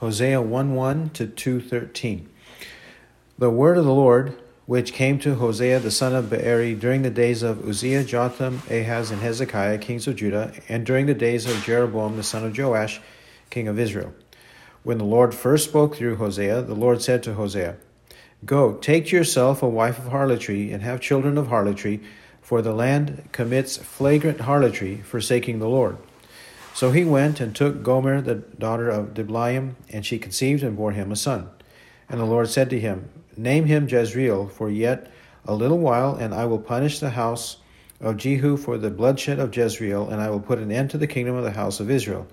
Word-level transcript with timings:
Hosea 0.00 0.40
1 0.40 0.74
1 0.74 1.10
to 1.10 1.26
2 1.26 1.60
13. 1.60 2.26
The 3.36 3.50
word 3.50 3.76
of 3.76 3.84
the 3.84 3.92
Lord, 3.92 4.34
which 4.64 4.94
came 4.94 5.18
to 5.18 5.34
Hosea 5.34 5.78
the 5.78 5.90
son 5.90 6.14
of 6.14 6.30
Beeri 6.30 6.74
during 6.74 7.02
the 7.02 7.10
days 7.10 7.42
of 7.42 7.68
Uzziah, 7.68 8.02
Jotham, 8.02 8.62
Ahaz, 8.70 9.10
and 9.10 9.20
Hezekiah, 9.20 9.76
kings 9.76 10.08
of 10.08 10.16
Judah, 10.16 10.54
and 10.70 10.86
during 10.86 11.04
the 11.04 11.12
days 11.12 11.44
of 11.44 11.62
Jeroboam 11.64 12.16
the 12.16 12.22
son 12.22 12.46
of 12.46 12.56
Joash, 12.56 12.98
king 13.50 13.68
of 13.68 13.78
Israel. 13.78 14.14
When 14.84 14.96
the 14.96 15.04
Lord 15.04 15.34
first 15.34 15.68
spoke 15.68 15.96
through 15.96 16.16
Hosea, 16.16 16.62
the 16.62 16.74
Lord 16.74 17.02
said 17.02 17.22
to 17.24 17.34
Hosea, 17.34 17.76
Go, 18.46 18.76
take 18.76 19.08
to 19.08 19.16
yourself 19.16 19.62
a 19.62 19.68
wife 19.68 19.98
of 19.98 20.06
harlotry, 20.06 20.72
and 20.72 20.82
have 20.82 21.02
children 21.02 21.36
of 21.36 21.48
harlotry, 21.48 22.00
for 22.40 22.62
the 22.62 22.72
land 22.72 23.28
commits 23.32 23.76
flagrant 23.76 24.40
harlotry, 24.40 25.02
forsaking 25.02 25.58
the 25.58 25.68
Lord. 25.68 25.98
So 26.74 26.92
he 26.92 27.04
went 27.04 27.40
and 27.40 27.54
took 27.54 27.82
Gomer, 27.82 28.20
the 28.20 28.36
daughter 28.36 28.88
of 28.88 29.14
Diblaim, 29.14 29.76
and 29.90 30.04
she 30.06 30.18
conceived 30.18 30.62
and 30.62 30.76
bore 30.76 30.92
him 30.92 31.12
a 31.12 31.16
son. 31.16 31.50
And 32.08 32.20
the 32.20 32.24
Lord 32.24 32.48
said 32.48 32.70
to 32.70 32.80
him, 32.80 33.10
Name 33.36 33.66
him 33.66 33.88
Jezreel, 33.88 34.48
for 34.48 34.70
yet 34.70 35.10
a 35.46 35.54
little 35.54 35.78
while, 35.78 36.14
and 36.14 36.34
I 36.34 36.44
will 36.46 36.58
punish 36.58 36.98
the 36.98 37.10
house 37.10 37.58
of 38.00 38.16
Jehu 38.16 38.56
for 38.56 38.78
the 38.78 38.90
bloodshed 38.90 39.38
of 39.38 39.54
Jezreel, 39.54 40.08
and 40.08 40.20
I 40.20 40.30
will 40.30 40.40
put 40.40 40.58
an 40.58 40.72
end 40.72 40.90
to 40.90 40.98
the 40.98 41.06
kingdom 41.06 41.36
of 41.36 41.44
the 41.44 41.50
house 41.50 41.80
of 41.80 41.90
Israel. 41.90 42.26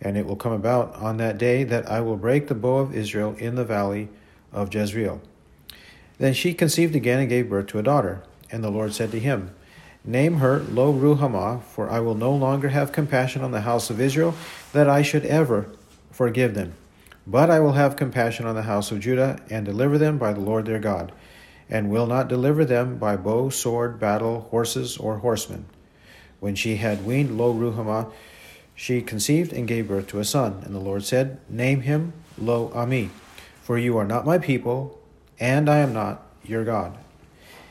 And 0.00 0.16
it 0.16 0.26
will 0.26 0.36
come 0.36 0.52
about 0.52 0.94
on 0.94 1.16
that 1.16 1.38
day 1.38 1.64
that 1.64 1.90
I 1.90 2.00
will 2.00 2.16
break 2.16 2.46
the 2.46 2.54
bow 2.54 2.78
of 2.78 2.94
Israel 2.94 3.34
in 3.38 3.56
the 3.56 3.64
valley 3.64 4.08
of 4.52 4.72
Jezreel. 4.72 5.20
Then 6.18 6.34
she 6.34 6.54
conceived 6.54 6.94
again 6.94 7.18
and 7.18 7.28
gave 7.28 7.50
birth 7.50 7.66
to 7.68 7.78
a 7.78 7.82
daughter. 7.82 8.22
And 8.50 8.62
the 8.62 8.70
Lord 8.70 8.94
said 8.94 9.10
to 9.10 9.20
him, 9.20 9.54
Name 10.08 10.36
her 10.36 10.60
Lo 10.60 10.90
Ruhamah, 10.90 11.62
for 11.62 11.90
I 11.90 12.00
will 12.00 12.14
no 12.14 12.32
longer 12.32 12.70
have 12.70 12.92
compassion 12.92 13.42
on 13.42 13.50
the 13.50 13.60
house 13.60 13.90
of 13.90 14.00
Israel, 14.00 14.34
that 14.72 14.88
I 14.88 15.02
should 15.02 15.26
ever 15.26 15.66
forgive 16.10 16.54
them. 16.54 16.72
But 17.26 17.50
I 17.50 17.60
will 17.60 17.74
have 17.74 17.96
compassion 17.96 18.46
on 18.46 18.54
the 18.54 18.62
house 18.62 18.90
of 18.90 19.00
Judah, 19.00 19.38
and 19.50 19.66
deliver 19.66 19.98
them 19.98 20.16
by 20.16 20.32
the 20.32 20.40
Lord 20.40 20.64
their 20.64 20.78
God, 20.78 21.12
and 21.68 21.90
will 21.90 22.06
not 22.06 22.26
deliver 22.26 22.64
them 22.64 22.96
by 22.96 23.18
bow, 23.18 23.50
sword, 23.50 24.00
battle, 24.00 24.48
horses, 24.50 24.96
or 24.96 25.18
horsemen. 25.18 25.66
When 26.40 26.54
she 26.54 26.76
had 26.76 27.04
weaned 27.04 27.36
Lo 27.36 27.52
Ruhamah, 27.52 28.10
she 28.74 29.02
conceived 29.02 29.52
and 29.52 29.68
gave 29.68 29.88
birth 29.88 30.06
to 30.06 30.20
a 30.20 30.24
son. 30.24 30.62
And 30.64 30.74
the 30.74 30.80
Lord 30.80 31.04
said, 31.04 31.38
Name 31.50 31.82
him 31.82 32.14
Lo 32.38 32.72
Ami, 32.74 33.10
for 33.60 33.76
you 33.76 33.98
are 33.98 34.06
not 34.06 34.24
my 34.24 34.38
people, 34.38 34.98
and 35.38 35.68
I 35.68 35.80
am 35.80 35.92
not 35.92 36.22
your 36.42 36.64
God. 36.64 36.96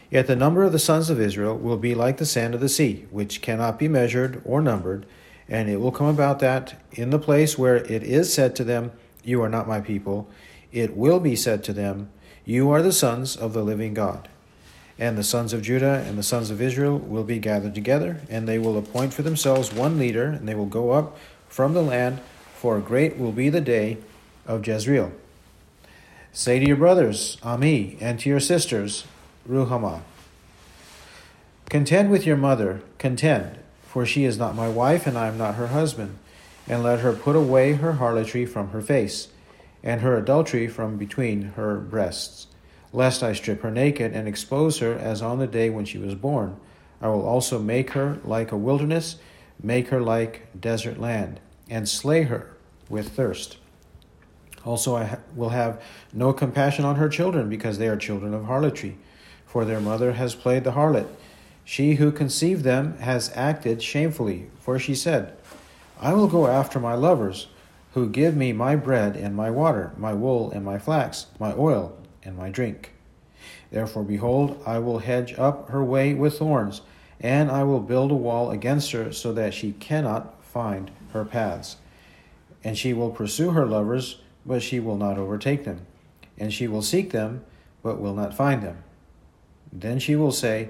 Yet 0.10 0.28
the 0.28 0.36
number 0.36 0.64
of 0.64 0.72
the 0.72 0.80
sons 0.80 1.10
of 1.10 1.20
Israel 1.20 1.58
will 1.58 1.78
be 1.78 1.94
like 1.94 2.18
the 2.18 2.26
sand 2.26 2.56
of 2.56 2.62
the 2.62 2.70
sea, 2.70 3.06
which 3.12 3.42
cannot 3.42 3.78
be 3.78 3.88
measured 3.88 4.42
or 4.46 4.62
numbered. 4.62 5.06
And 5.50 5.70
it 5.70 5.78
will 5.78 5.92
come 5.92 6.08
about 6.08 6.40
that 6.40 6.82
in 6.92 7.10
the 7.10 7.20
place 7.20 7.58
where 7.58 7.78
it 7.78 8.04
is 8.04 8.34
said 8.34 8.56
to 8.58 8.64
them, 8.64 8.92
You 9.24 9.42
are 9.42 9.50
not 9.50 9.68
my 9.68 9.82
people, 9.82 10.30
it 10.72 10.96
will 10.96 11.20
be 11.20 11.36
said 11.36 11.64
to 11.66 11.74
them, 11.74 12.10
You 12.46 12.72
are 12.72 12.82
the 12.82 12.92
sons 12.92 13.36
of 13.36 13.54
the 13.54 13.64
living 13.64 13.94
God. 13.94 14.30
And 15.00 15.18
the 15.18 15.24
sons 15.24 15.54
of 15.54 15.62
Judah 15.62 16.04
and 16.08 16.18
the 16.18 16.24
sons 16.24 16.50
of 16.50 16.62
Israel 16.62 16.98
will 16.98 17.24
be 17.24 17.40
gathered 17.40 17.76
together, 17.76 18.22
and 18.30 18.48
they 18.48 18.58
will 18.58 18.78
appoint 18.78 19.14
for 19.14 19.22
themselves 19.22 19.74
one 19.74 20.00
leader, 20.00 20.26
and 20.26 20.48
they 20.48 20.56
will 20.56 20.66
go 20.66 20.92
up 20.92 21.18
from 21.48 21.74
the 21.74 21.84
land, 21.84 22.20
for 22.56 22.80
great 22.80 23.18
will 23.18 23.32
be 23.32 23.50
the 23.50 23.62
day 23.62 23.98
of 24.48 24.66
Jezreel. 24.66 25.12
Say 26.34 26.60
to 26.60 26.66
your 26.66 26.78
brothers, 26.78 27.38
Ami, 27.44 27.98
and 28.02 28.20
to 28.20 28.30
your 28.30 28.40
sisters, 28.40 29.06
Ruhamah. 29.50 30.02
Contend 31.70 32.12
with 32.12 32.26
your 32.26 32.38
mother, 32.38 32.82
contend, 32.98 33.60
for 33.82 34.06
she 34.06 34.26
is 34.26 34.38
not 34.38 34.56
my 34.56 34.68
wife, 34.68 35.08
and 35.08 35.18
I 35.18 35.28
am 35.28 35.38
not 35.38 35.56
her 35.56 35.68
husband. 35.68 36.18
And 36.68 36.84
let 36.84 37.00
her 37.00 37.14
put 37.14 37.38
away 37.38 37.74
her 37.74 37.94
harlotry 37.94 38.46
from 38.46 38.72
her 38.72 38.82
face, 38.82 39.30
and 39.82 40.02
her 40.02 40.18
adultery 40.18 40.68
from 40.68 40.98
between 40.98 41.54
her 41.54 41.78
breasts, 41.78 42.48
lest 42.92 43.24
I 43.24 43.32
strip 43.32 43.62
her 43.62 43.72
naked 43.72 44.12
and 44.12 44.28
expose 44.28 44.80
her 44.80 44.94
as 44.94 45.22
on 45.22 45.40
the 45.40 45.48
day 45.48 45.70
when 45.70 45.86
she 45.86 45.98
was 45.98 46.14
born. 46.14 46.58
I 47.02 47.08
will 47.08 47.26
also 47.26 47.58
make 47.58 47.92
her 47.92 48.20
like 48.26 48.52
a 48.52 48.58
wilderness, 48.58 49.16
make 49.64 49.88
her 49.90 50.02
like 50.02 50.48
desert 50.60 51.00
land, 51.00 51.40
and 51.70 51.88
slay 51.88 52.24
her 52.24 52.52
with 52.90 53.10
thirst. 53.10 53.58
Also, 54.66 54.98
I 54.98 55.20
will 55.36 55.50
have 55.50 55.82
no 56.12 56.34
compassion 56.34 56.84
on 56.84 56.98
her 56.98 57.08
children, 57.08 57.48
because 57.48 57.78
they 57.78 57.88
are 57.88 57.96
children 57.96 58.34
of 58.34 58.46
harlotry 58.46 58.98
for 59.58 59.66
their 59.66 59.82
mother 59.82 60.14
has 60.14 60.36
played 60.36 60.64
the 60.64 60.74
harlot. 60.74 61.08
She 61.66 61.96
who 61.96 62.12
conceived 62.12 62.64
them 62.64 62.96
has 63.00 63.32
acted 63.34 63.82
shamefully, 63.82 64.52
for 64.60 64.78
she 64.78 64.94
said, 64.94 65.36
I 66.00 66.14
will 66.14 66.28
go 66.28 66.46
after 66.46 66.80
my 66.80 66.94
lovers, 66.94 67.48
who 67.96 68.08
give 68.08 68.36
me 68.36 68.54
my 68.54 68.76
bread 68.76 69.16
and 69.16 69.36
my 69.36 69.50
water, 69.50 69.94
my 69.98 70.14
wool 70.14 70.52
and 70.52 70.64
my 70.64 70.78
flax, 70.78 71.26
my 71.40 71.56
oil 71.56 71.98
and 72.22 72.38
my 72.38 72.52
drink. 72.52 72.94
Therefore, 73.72 74.04
behold, 74.04 74.62
I 74.64 74.78
will 74.78 75.00
hedge 75.00 75.34
up 75.40 75.72
her 75.72 75.84
way 75.84 76.14
with 76.14 76.38
thorns, 76.38 76.82
and 77.20 77.50
I 77.50 77.64
will 77.64 77.80
build 77.80 78.12
a 78.12 78.14
wall 78.14 78.52
against 78.52 78.92
her, 78.92 79.12
so 79.12 79.34
that 79.34 79.56
she 79.56 79.72
cannot 79.72 80.40
find 80.44 80.92
her 81.14 81.26
paths. 81.26 81.78
And 82.64 82.78
she 82.78 82.94
will 82.94 83.10
pursue 83.10 83.50
her 83.50 83.66
lovers, 83.66 84.20
but 84.46 84.62
she 84.62 84.80
will 84.80 84.98
not 84.98 85.18
overtake 85.18 85.66
them. 85.66 85.88
And 86.38 86.54
she 86.54 86.68
will 86.68 86.84
seek 86.84 87.10
them, 87.10 87.44
but 87.82 88.00
will 88.00 88.14
not 88.14 88.36
find 88.36 88.62
them. 88.62 88.84
Then 89.72 90.00
she 90.00 90.16
will 90.16 90.32
say, 90.32 90.70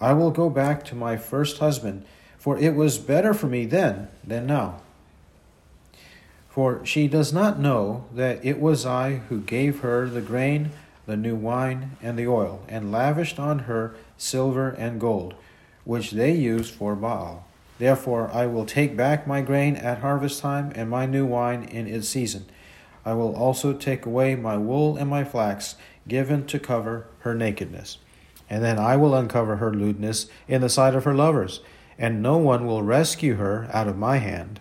I 0.00 0.12
will 0.14 0.30
go 0.30 0.50
back 0.50 0.84
to 0.86 0.94
my 0.94 1.16
first 1.16 1.58
husband, 1.58 2.04
for 2.38 2.58
it 2.58 2.74
was 2.74 2.98
better 2.98 3.34
for 3.34 3.46
me 3.46 3.66
then 3.66 4.08
than 4.24 4.46
now. 4.46 4.80
For 6.48 6.84
she 6.84 7.08
does 7.08 7.32
not 7.32 7.60
know 7.60 8.06
that 8.14 8.44
it 8.44 8.60
was 8.60 8.84
I 8.84 9.22
who 9.28 9.40
gave 9.40 9.80
her 9.80 10.08
the 10.08 10.20
grain, 10.20 10.70
the 11.06 11.16
new 11.16 11.36
wine, 11.36 11.96
and 12.02 12.18
the 12.18 12.26
oil, 12.26 12.62
and 12.68 12.92
lavished 12.92 13.38
on 13.38 13.60
her 13.60 13.94
silver 14.18 14.70
and 14.70 15.00
gold, 15.00 15.34
which 15.84 16.10
they 16.10 16.32
used 16.32 16.74
for 16.74 16.94
Baal. 16.94 17.46
Therefore 17.78 18.30
I 18.32 18.46
will 18.46 18.66
take 18.66 18.96
back 18.96 19.26
my 19.26 19.40
grain 19.40 19.76
at 19.76 19.98
harvest 19.98 20.40
time, 20.40 20.72
and 20.74 20.90
my 20.90 21.06
new 21.06 21.24
wine 21.24 21.62
in 21.64 21.86
its 21.86 22.08
season. 22.08 22.46
I 23.04 23.14
will 23.14 23.34
also 23.34 23.72
take 23.72 24.04
away 24.04 24.34
my 24.34 24.56
wool 24.56 24.96
and 24.96 25.08
my 25.08 25.24
flax, 25.24 25.76
given 26.08 26.46
to 26.46 26.58
cover 26.58 27.06
her 27.20 27.34
nakedness 27.34 27.98
and 28.52 28.62
then 28.62 28.78
I 28.78 28.96
will 28.96 29.14
uncover 29.14 29.56
her 29.56 29.72
lewdness 29.72 30.26
in 30.46 30.60
the 30.60 30.68
sight 30.68 30.94
of 30.94 31.04
her 31.04 31.14
lovers, 31.14 31.60
and 31.96 32.20
no 32.20 32.36
one 32.36 32.66
will 32.66 32.82
rescue 32.82 33.36
her 33.36 33.66
out 33.72 33.88
of 33.88 33.96
my 33.96 34.18
hand. 34.18 34.60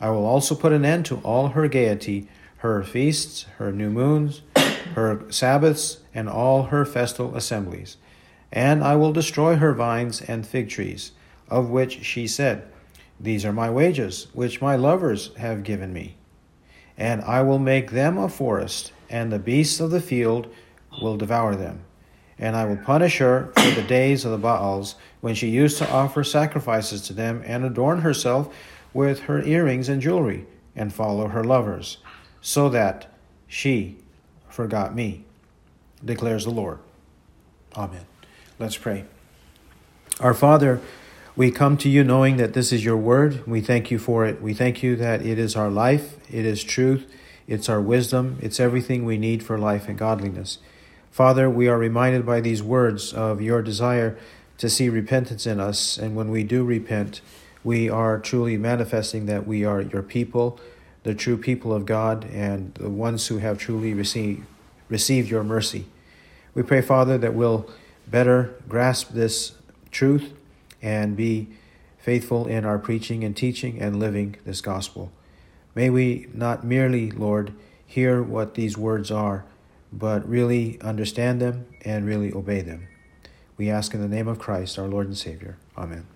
I 0.00 0.10
will 0.10 0.24
also 0.24 0.54
put 0.54 0.70
an 0.70 0.84
end 0.84 1.04
to 1.06 1.16
all 1.24 1.48
her 1.48 1.66
gaiety, 1.66 2.28
her 2.58 2.84
feasts, 2.84 3.46
her 3.58 3.72
new 3.72 3.90
moons, 3.90 4.42
her 4.94 5.28
Sabbaths, 5.32 5.98
and 6.14 6.28
all 6.28 6.66
her 6.66 6.84
festal 6.84 7.34
assemblies. 7.34 7.96
And 8.52 8.84
I 8.84 8.94
will 8.94 9.12
destroy 9.12 9.56
her 9.56 9.74
vines 9.74 10.22
and 10.22 10.46
fig 10.46 10.68
trees, 10.68 11.10
of 11.50 11.70
which 11.70 12.04
she 12.04 12.28
said, 12.28 12.68
These 13.18 13.44
are 13.44 13.52
my 13.52 13.68
wages, 13.68 14.28
which 14.32 14.62
my 14.62 14.76
lovers 14.76 15.34
have 15.38 15.64
given 15.64 15.92
me. 15.92 16.14
And 16.96 17.20
I 17.22 17.42
will 17.42 17.58
make 17.58 17.90
them 17.90 18.16
a 18.16 18.28
forest, 18.28 18.92
and 19.10 19.32
the 19.32 19.40
beasts 19.40 19.80
of 19.80 19.90
the 19.90 20.00
field 20.00 20.46
will 21.02 21.16
devour 21.16 21.56
them 21.56 21.80
and 22.38 22.56
I 22.56 22.64
will 22.64 22.76
punish 22.76 23.18
her 23.18 23.52
for 23.54 23.70
the 23.70 23.86
days 23.86 24.24
of 24.24 24.30
the 24.30 24.38
Baals, 24.38 24.96
when 25.20 25.34
she 25.34 25.48
used 25.48 25.78
to 25.78 25.90
offer 25.90 26.22
sacrifices 26.24 27.00
to 27.02 27.12
them 27.12 27.42
and 27.46 27.64
adorn 27.64 28.00
herself 28.00 28.54
with 28.92 29.20
her 29.20 29.42
earrings 29.42 29.88
and 29.88 30.02
jewelry, 30.02 30.46
and 30.76 30.92
follow 30.92 31.28
her 31.28 31.44
lovers, 31.44 31.98
so 32.40 32.68
that 32.68 33.06
she 33.46 33.96
forgot 34.48 34.94
me, 34.94 35.24
declares 36.04 36.44
the 36.44 36.50
Lord. 36.50 36.78
Amen. 37.76 38.04
Let's 38.58 38.76
pray. 38.76 39.04
Our 40.20 40.34
Father, 40.34 40.80
we 41.36 41.50
come 41.50 41.76
to 41.78 41.88
you 41.88 42.04
knowing 42.04 42.36
that 42.36 42.54
this 42.54 42.72
is 42.72 42.84
your 42.84 42.96
word. 42.96 43.44
We 43.46 43.60
thank 43.60 43.90
you 43.90 43.98
for 43.98 44.24
it. 44.24 44.40
We 44.40 44.54
thank 44.54 44.82
you 44.82 44.94
that 44.96 45.26
it 45.26 45.38
is 45.38 45.56
our 45.56 45.70
life, 45.70 46.16
it 46.30 46.44
is 46.44 46.62
truth, 46.62 47.10
it's 47.48 47.68
our 47.68 47.80
wisdom, 47.80 48.38
it's 48.40 48.60
everything 48.60 49.04
we 49.04 49.18
need 49.18 49.42
for 49.42 49.58
life 49.58 49.88
and 49.88 49.98
godliness. 49.98 50.58
Father, 51.14 51.48
we 51.48 51.68
are 51.68 51.78
reminded 51.78 52.26
by 52.26 52.40
these 52.40 52.60
words 52.60 53.12
of 53.12 53.40
your 53.40 53.62
desire 53.62 54.18
to 54.58 54.68
see 54.68 54.88
repentance 54.88 55.46
in 55.46 55.60
us, 55.60 55.96
and 55.96 56.16
when 56.16 56.28
we 56.28 56.42
do 56.42 56.64
repent, 56.64 57.20
we 57.62 57.88
are 57.88 58.18
truly 58.18 58.56
manifesting 58.56 59.26
that 59.26 59.46
we 59.46 59.64
are 59.64 59.80
your 59.80 60.02
people, 60.02 60.58
the 61.04 61.14
true 61.14 61.36
people 61.36 61.72
of 61.72 61.86
God, 61.86 62.24
and 62.32 62.74
the 62.74 62.90
ones 62.90 63.28
who 63.28 63.38
have 63.38 63.58
truly 63.58 63.94
received, 63.94 64.44
received 64.88 65.30
your 65.30 65.44
mercy. 65.44 65.86
We 66.52 66.64
pray, 66.64 66.80
Father, 66.80 67.16
that 67.18 67.32
we'll 67.32 67.70
better 68.08 68.52
grasp 68.68 69.10
this 69.10 69.52
truth 69.92 70.32
and 70.82 71.16
be 71.16 71.46
faithful 71.96 72.48
in 72.48 72.64
our 72.64 72.80
preaching 72.80 73.22
and 73.22 73.36
teaching 73.36 73.80
and 73.80 74.00
living 74.00 74.34
this 74.44 74.60
gospel. 74.60 75.12
May 75.76 75.90
we 75.90 76.26
not 76.34 76.64
merely, 76.64 77.12
Lord, 77.12 77.54
hear 77.86 78.20
what 78.20 78.56
these 78.56 78.76
words 78.76 79.12
are 79.12 79.44
but 79.98 80.28
really 80.28 80.80
understand 80.80 81.40
them 81.40 81.66
and 81.82 82.06
really 82.06 82.32
obey 82.32 82.60
them. 82.60 82.88
We 83.56 83.70
ask 83.70 83.94
in 83.94 84.00
the 84.00 84.08
name 84.08 84.26
of 84.26 84.38
Christ, 84.38 84.78
our 84.78 84.88
Lord 84.88 85.06
and 85.06 85.16
Savior. 85.16 85.56
Amen. 85.78 86.06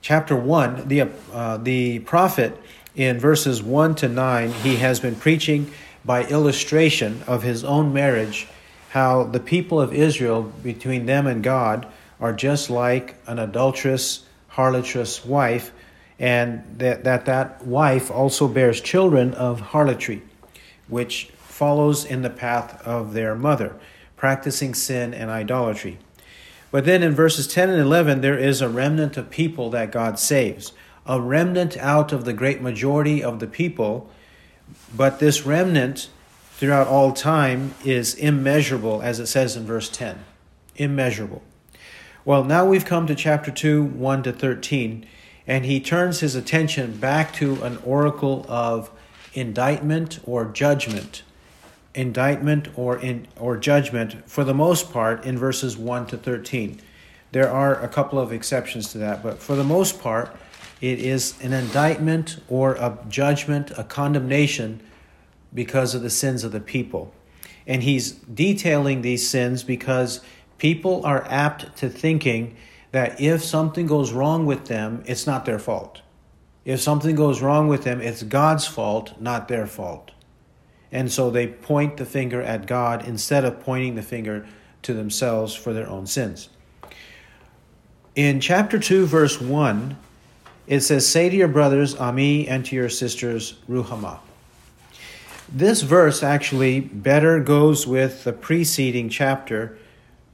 Chapter 0.00 0.34
1 0.34 0.88
the, 0.88 1.08
uh, 1.32 1.58
the 1.58 2.00
prophet 2.00 2.58
in 2.96 3.18
verses 3.18 3.62
1 3.62 3.94
to 3.96 4.08
9, 4.08 4.50
he 4.50 4.76
has 4.76 5.00
been 5.00 5.14
preaching 5.14 5.70
by 6.04 6.26
illustration 6.26 7.22
of 7.26 7.42
his 7.42 7.64
own 7.64 7.92
marriage 7.92 8.48
how 8.90 9.24
the 9.24 9.40
people 9.40 9.80
of 9.80 9.94
Israel, 9.94 10.42
between 10.62 11.06
them 11.06 11.26
and 11.26 11.42
God, 11.42 11.86
are 12.20 12.32
just 12.32 12.68
like 12.68 13.14
an 13.26 13.38
adulterous, 13.38 14.24
harlotrous 14.48 15.24
wife, 15.24 15.72
and 16.18 16.62
that 16.78 17.04
that, 17.04 17.24
that 17.26 17.66
wife 17.66 18.10
also 18.10 18.46
bears 18.46 18.80
children 18.80 19.32
of 19.34 19.60
harlotry, 19.60 20.22
which 20.88 21.30
follows 21.36 22.04
in 22.04 22.22
the 22.22 22.30
path 22.30 22.80
of 22.86 23.12
their 23.12 23.34
mother, 23.34 23.76
practicing 24.16 24.74
sin 24.74 25.14
and 25.14 25.30
idolatry. 25.30 25.98
But 26.70 26.86
then 26.86 27.02
in 27.02 27.14
verses 27.14 27.46
10 27.46 27.68
and 27.68 27.80
11, 27.80 28.22
there 28.22 28.38
is 28.38 28.60
a 28.60 28.68
remnant 28.68 29.16
of 29.16 29.30
people 29.30 29.68
that 29.70 29.92
God 29.92 30.18
saves, 30.18 30.72
a 31.06 31.20
remnant 31.20 31.76
out 31.76 32.12
of 32.12 32.24
the 32.24 32.32
great 32.32 32.62
majority 32.62 33.22
of 33.22 33.40
the 33.40 33.46
people. 33.46 34.10
But 34.96 35.18
this 35.18 35.44
remnant 35.44 36.08
throughout 36.52 36.86
all 36.86 37.12
time 37.12 37.74
is 37.84 38.14
immeasurable, 38.14 39.02
as 39.02 39.20
it 39.20 39.26
says 39.26 39.56
in 39.56 39.66
verse 39.66 39.88
10. 39.90 40.24
Immeasurable. 40.76 41.42
Well, 42.24 42.44
now 42.44 42.64
we've 42.64 42.84
come 42.84 43.06
to 43.08 43.14
chapter 43.14 43.50
2, 43.50 43.82
1 43.82 44.22
to 44.22 44.32
13, 44.32 45.04
and 45.46 45.66
he 45.66 45.80
turns 45.80 46.20
his 46.20 46.34
attention 46.34 46.96
back 46.98 47.34
to 47.34 47.60
an 47.62 47.78
oracle 47.84 48.46
of 48.48 48.90
indictment 49.34 50.20
or 50.24 50.46
judgment. 50.46 51.22
Indictment 51.94 52.68
or 52.76 52.98
in 52.98 53.26
or 53.38 53.56
judgment 53.56 54.28
for 54.28 54.44
the 54.44 54.54
most 54.54 54.92
part 54.92 55.24
in 55.24 55.38
verses 55.38 55.76
1 55.76 56.06
to 56.08 56.16
13. 56.16 56.80
There 57.32 57.50
are 57.50 57.82
a 57.82 57.88
couple 57.88 58.18
of 58.18 58.32
exceptions 58.32 58.92
to 58.92 58.98
that, 58.98 59.22
but 59.22 59.38
for 59.38 59.56
the 59.56 59.64
most 59.64 60.00
part, 60.00 60.34
it 60.80 60.98
is 60.98 61.40
an 61.42 61.52
indictment 61.52 62.38
or 62.48 62.74
a 62.74 62.98
judgment, 63.08 63.70
a 63.78 63.84
condemnation 63.84 64.82
because 65.54 65.94
of 65.94 66.02
the 66.02 66.10
sins 66.10 66.44
of 66.44 66.52
the 66.52 66.60
people. 66.60 67.14
And 67.66 67.82
he's 67.82 68.12
detailing 68.12 69.02
these 69.02 69.28
sins 69.28 69.62
because 69.62 70.20
people 70.58 71.04
are 71.06 71.24
apt 71.28 71.76
to 71.78 71.88
thinking 71.88 72.56
that 72.90 73.20
if 73.20 73.42
something 73.42 73.86
goes 73.86 74.12
wrong 74.12 74.44
with 74.44 74.66
them, 74.66 75.02
it's 75.06 75.26
not 75.26 75.44
their 75.44 75.58
fault. 75.58 76.01
If 76.64 76.80
something 76.80 77.16
goes 77.16 77.42
wrong 77.42 77.68
with 77.68 77.84
them, 77.84 78.00
it's 78.00 78.22
God's 78.22 78.66
fault, 78.66 79.20
not 79.20 79.48
their 79.48 79.66
fault. 79.66 80.12
And 80.92 81.10
so 81.10 81.30
they 81.30 81.46
point 81.46 81.96
the 81.96 82.04
finger 82.04 82.42
at 82.42 82.66
God 82.66 83.06
instead 83.06 83.44
of 83.44 83.60
pointing 83.60 83.94
the 83.94 84.02
finger 84.02 84.46
to 84.82 84.94
themselves 84.94 85.54
for 85.54 85.72
their 85.72 85.88
own 85.88 86.06
sins. 86.06 86.48
In 88.14 88.40
chapter 88.40 88.78
2, 88.78 89.06
verse 89.06 89.40
1, 89.40 89.96
it 90.66 90.80
says, 90.80 91.06
Say 91.06 91.30
to 91.30 91.36
your 91.36 91.48
brothers, 91.48 91.94
Ami, 91.94 92.46
and 92.46 92.64
to 92.66 92.76
your 92.76 92.90
sisters, 92.90 93.54
Ruhamah. 93.68 94.20
This 95.48 95.82
verse 95.82 96.22
actually 96.22 96.80
better 96.80 97.40
goes 97.40 97.86
with 97.86 98.24
the 98.24 98.32
preceding 98.32 99.08
chapter 99.08 99.78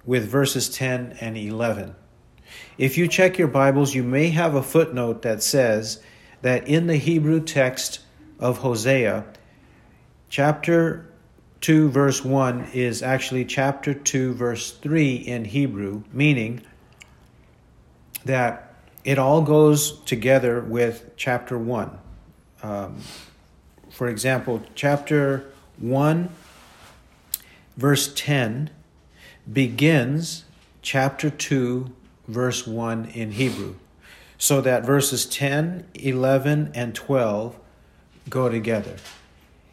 with 0.05 0.29
verses 0.29 0.69
10 0.69 1.19
and 1.21 1.37
11. 1.37 1.95
If 2.77 2.99
you 2.99 3.09
check 3.09 3.39
your 3.39 3.49
Bibles, 3.49 3.95
you 3.95 4.03
may 4.03 4.31
have 4.31 4.55
a 4.55 4.63
footnote 4.63 5.23
that 5.23 5.43
says 5.43 6.01
that 6.43 6.69
in 6.69 6.87
the 6.87 6.97
Hebrew 6.97 7.41
text 7.41 8.01
of 8.39 8.59
Hosea, 8.59 9.25
chapter 10.29 11.09
2, 11.61 11.89
verse 11.89 12.25
1 12.25 12.69
is 12.73 13.03
actually 13.03 13.45
chapter 13.45 13.93
2, 13.93 14.35
verse 14.35 14.73
3 14.73 15.17
in 15.17 15.45
Hebrew, 15.45 16.05
meaning 16.13 16.63
that 18.25 18.75
it 19.05 19.19
all 19.19 19.43
goes 19.43 20.01
together 20.01 20.61
with 20.61 21.11
chapter 21.17 21.59
1. 21.59 21.99
Um, 22.63 23.01
for 23.91 24.09
example, 24.09 24.63
chapter 24.75 25.51
1, 25.79 26.29
verse 27.77 28.13
10 28.15 28.71
begins 29.51 30.45
chapter 30.83 31.31
2, 31.31 31.91
verse 32.29 32.67
1 32.67 33.07
in 33.07 33.33
Hebrew. 33.33 33.75
So 34.39 34.61
that 34.61 34.87
verses 34.87 35.27
10, 35.27 35.89
11, 35.95 36.71
and 36.75 36.95
12 36.95 37.59
go 38.31 38.49
together. 38.49 38.97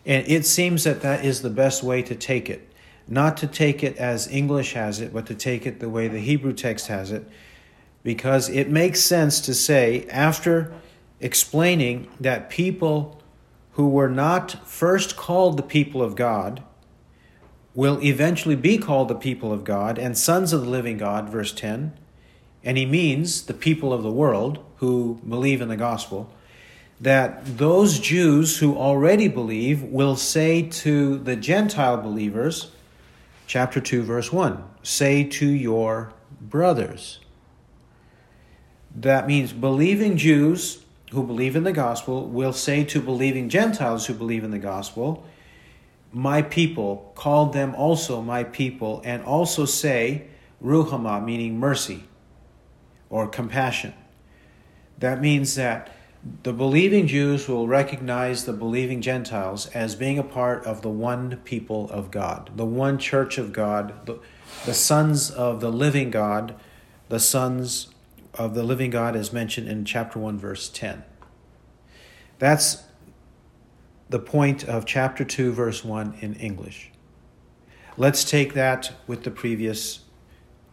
And 0.06 0.27
it 0.27 0.45
seems 0.45 0.83
that 0.83 1.01
that 1.01 1.23
is 1.23 1.41
the 1.41 1.50
best 1.50 1.83
way 1.83 2.01
to 2.01 2.15
take 2.15 2.50
it. 2.50 2.67
Not 3.07 3.38
to 3.38 3.47
take 3.47 3.83
it 3.83 3.97
as 3.97 4.27
English 4.27 4.73
has 4.73 5.00
it, 5.00 5.13
but 5.13 5.27
to 5.27 5.35
take 5.35 5.67
it 5.67 5.79
the 5.79 5.89
way 5.89 6.07
the 6.07 6.19
Hebrew 6.19 6.53
text 6.53 6.88
has 6.88 7.12
it, 7.12 7.27
because 8.03 8.50
it 8.50 8.69
makes 8.69 9.01
sense 9.01 9.39
to 9.41 9.53
say, 9.53 10.07
after 10.09 10.73
explaining 11.19 12.07
that 12.19 12.50
people 12.50 13.21
who 13.73 13.89
were 13.89 14.09
not 14.09 14.68
first 14.68 15.15
called 15.15 15.57
the 15.57 15.63
people 15.63 16.01
of 16.01 16.15
God 16.15 16.63
will 17.75 18.01
eventually 18.01 18.56
be 18.56 18.77
called 18.77 19.09
the 19.09 19.15
people 19.15 19.51
of 19.51 19.63
God 19.63 20.00
and 20.00 20.18
sons 20.18 20.53
of 20.53 20.61
the 20.61 20.69
living 20.69 20.97
God, 20.97 21.29
verse 21.29 21.51
10. 21.51 21.94
And 22.65 22.79
he 22.79 22.85
means 22.88 23.44
the 23.44 23.53
people 23.53 23.94
of 23.94 24.01
the 24.01 24.12
world 24.12 24.65
who 24.77 25.21
believe 25.29 25.62
in 25.62 25.69
the 25.69 25.77
gospel. 25.77 26.33
That 27.00 27.57
those 27.57 28.00
Jews 28.00 28.57
who 28.57 28.75
already 28.75 29.27
believe 29.27 29.83
will 29.83 30.15
say 30.15 30.63
to 30.63 31.19
the 31.19 31.35
Gentile 31.35 31.97
believers, 31.97 32.71
chapter 33.45 33.79
2, 33.79 34.01
verse 34.01 34.31
1, 34.31 34.63
say 34.81 35.23
to 35.23 35.45
your 35.45 36.12
brothers. 36.41 37.19
That 38.95 39.27
means 39.27 39.53
believing 39.53 40.18
Jews 40.18 40.83
who 41.11 41.23
believe 41.23 41.56
in 41.56 41.63
the 41.63 41.71
gospel 41.71 42.27
will 42.27 42.53
say 42.53 42.83
to 42.85 43.00
believing 43.00 43.47
Gentiles 43.47 44.07
who 44.07 44.15
believe 44.15 44.44
in 44.44 44.51
the 44.51 44.57
gospel, 44.57 45.23
My 46.11 46.41
people, 46.41 47.11
call 47.13 47.47
them 47.47 47.75
also 47.75 48.21
my 48.21 48.44
people, 48.44 49.01
and 49.06 49.21
also 49.23 49.65
say, 49.65 50.27
Ruhama, 50.63 51.23
meaning 51.23 51.59
mercy 51.59 52.06
or 53.10 53.28
compassion. 53.28 53.94
That 54.98 55.22
means 55.22 55.56
that 55.56 55.92
the 56.44 56.54
believing 56.54 57.06
Jews 57.06 57.48
will 57.48 57.68
recognize 57.68 58.46
the 58.46 58.54
believing 58.54 59.02
Gentiles 59.02 59.68
as 59.68 59.96
being 59.96 60.18
a 60.18 60.24
part 60.24 60.66
of 60.66 60.81
the 60.81 60.90
one 60.90 61.38
people 61.44 61.90
of 61.92 62.10
God, 62.10 62.50
the 62.56 62.66
one 62.66 62.98
church 62.98 63.38
of 63.38 63.54
God, 63.54 64.06
the, 64.07 64.19
the 64.66 64.74
sons 64.74 65.30
of 65.30 65.62
the 65.62 65.72
living 65.72 66.10
God, 66.10 66.56
the 67.10 67.19
sons 67.19 67.90
of 68.34 68.56
the 68.56 68.63
living 68.63 68.90
God 68.90 69.16
as 69.16 69.31
mentioned 69.31 69.68
in 69.68 69.86
chapter 69.86 70.18
1, 70.18 70.40
verse 70.40 70.68
10. 70.69 71.04
That's 72.40 72.84
the 74.10 74.19
point 74.19 74.63
of 74.63 74.86
chapter 74.86 75.24
2, 75.24 75.52
verse 75.52 75.83
1 75.83 76.18
in 76.21 76.33
English. 76.35 76.92
Let's 77.97 78.24
take 78.24 78.54
that 78.56 78.94
with 79.07 79.24
the 79.24 79.31
previous 79.31 80.00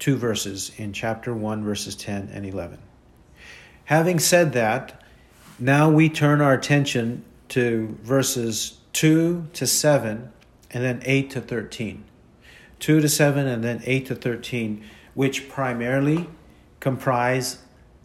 two 0.03 0.17
verses 0.17 0.73
in 0.79 0.93
chapter 0.93 1.33
1, 1.33 1.63
verses 1.63 1.95
10 1.95 2.31
and 2.33 2.45
11. 2.45 2.77
Having 3.85 4.19
said 4.19 4.53
that, 4.53 5.01
now 5.61 5.89
we 5.89 6.09
turn 6.09 6.41
our 6.41 6.55
attention 6.55 7.25
to 7.51 7.97
verses 8.03 8.79
2 8.95 9.47
to 9.53 9.65
7 9.65 10.33
and 10.73 10.85
then 10.85 11.01
8 11.05 11.31
to 11.31 11.41
13. 11.41 12.03
2 12.81 13.01
to 13.01 13.09
7 13.09 13.47
and 13.47 13.63
then 13.63 13.81
8 13.87 14.07
to 14.07 14.17
13, 14.17 14.85
which 15.15 15.49
primarily 15.49 16.29
comprise 16.81 17.59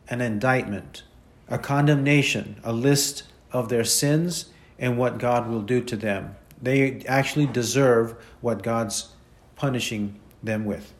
an 0.08 0.22
indictment, 0.22 1.02
a 1.48 1.58
condemnation, 1.58 2.62
a 2.64 2.74
list 2.74 3.24
of 3.52 3.70
their 3.70 3.84
sins 3.84 4.52
and 4.78 5.00
what 5.00 5.18
God 5.18 5.50
will 5.50 5.64
do 5.64 5.82
to 5.82 5.98
them. 5.98 6.36
They 6.62 7.04
actually 7.08 7.48
deserve 7.48 8.24
what 8.42 8.62
God's 8.62 9.16
punishing 9.56 10.20
them 10.44 10.64
with. 10.64 10.94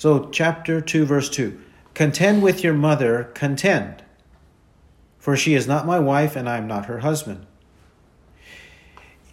So, 0.00 0.30
chapter 0.30 0.80
2, 0.80 1.04
verse 1.04 1.28
2 1.28 1.60
Contend 1.92 2.42
with 2.42 2.64
your 2.64 2.72
mother, 2.72 3.24
contend, 3.34 4.02
for 5.18 5.36
she 5.36 5.52
is 5.52 5.66
not 5.66 5.84
my 5.84 5.98
wife 5.98 6.36
and 6.36 6.48
I 6.48 6.56
am 6.56 6.66
not 6.66 6.86
her 6.86 7.00
husband. 7.00 7.44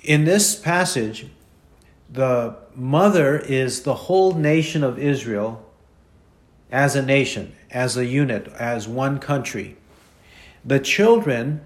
In 0.04 0.26
this 0.26 0.56
passage, 0.60 1.28
the 2.12 2.58
mother 2.76 3.40
is 3.40 3.84
the 3.84 3.94
whole 3.94 4.34
nation 4.34 4.84
of 4.84 5.00
Israel 5.00 5.66
as 6.70 6.98
a 6.98 7.02
nation, 7.02 7.56
as 7.72 7.96
a 7.96 8.06
unit, 8.06 8.50
as 8.60 8.90
one 8.90 9.20
country. 9.20 9.78
The 10.66 10.82
children 10.82 11.62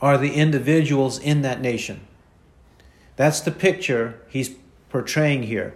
are 0.00 0.16
the 0.16 0.32
individuals 0.32 1.18
in 1.18 1.42
that 1.42 1.60
nation. 1.60 2.02
That's 3.16 3.40
the 3.40 3.50
picture 3.50 4.20
he's 4.28 4.54
portraying 4.90 5.42
here. 5.42 5.74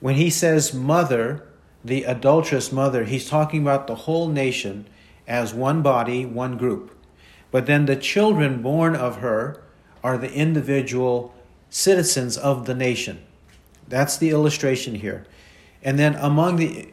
When 0.00 0.14
he 0.14 0.30
says 0.30 0.72
mother, 0.72 1.46
the 1.84 2.04
adulterous 2.04 2.72
mother, 2.72 3.04
he's 3.04 3.28
talking 3.28 3.62
about 3.62 3.86
the 3.86 3.94
whole 3.94 4.28
nation 4.28 4.86
as 5.26 5.54
one 5.54 5.82
body, 5.82 6.26
one 6.26 6.56
group. 6.56 6.96
But 7.50 7.66
then 7.66 7.86
the 7.86 7.96
children 7.96 8.62
born 8.62 8.94
of 8.94 9.16
her 9.16 9.62
are 10.02 10.18
the 10.18 10.32
individual 10.32 11.34
citizens 11.68 12.36
of 12.36 12.66
the 12.66 12.74
nation. 12.74 13.24
That's 13.88 14.16
the 14.16 14.30
illustration 14.30 14.96
here. 14.96 15.26
And 15.82 15.98
then 15.98 16.14
among 16.16 16.56
the 16.56 16.92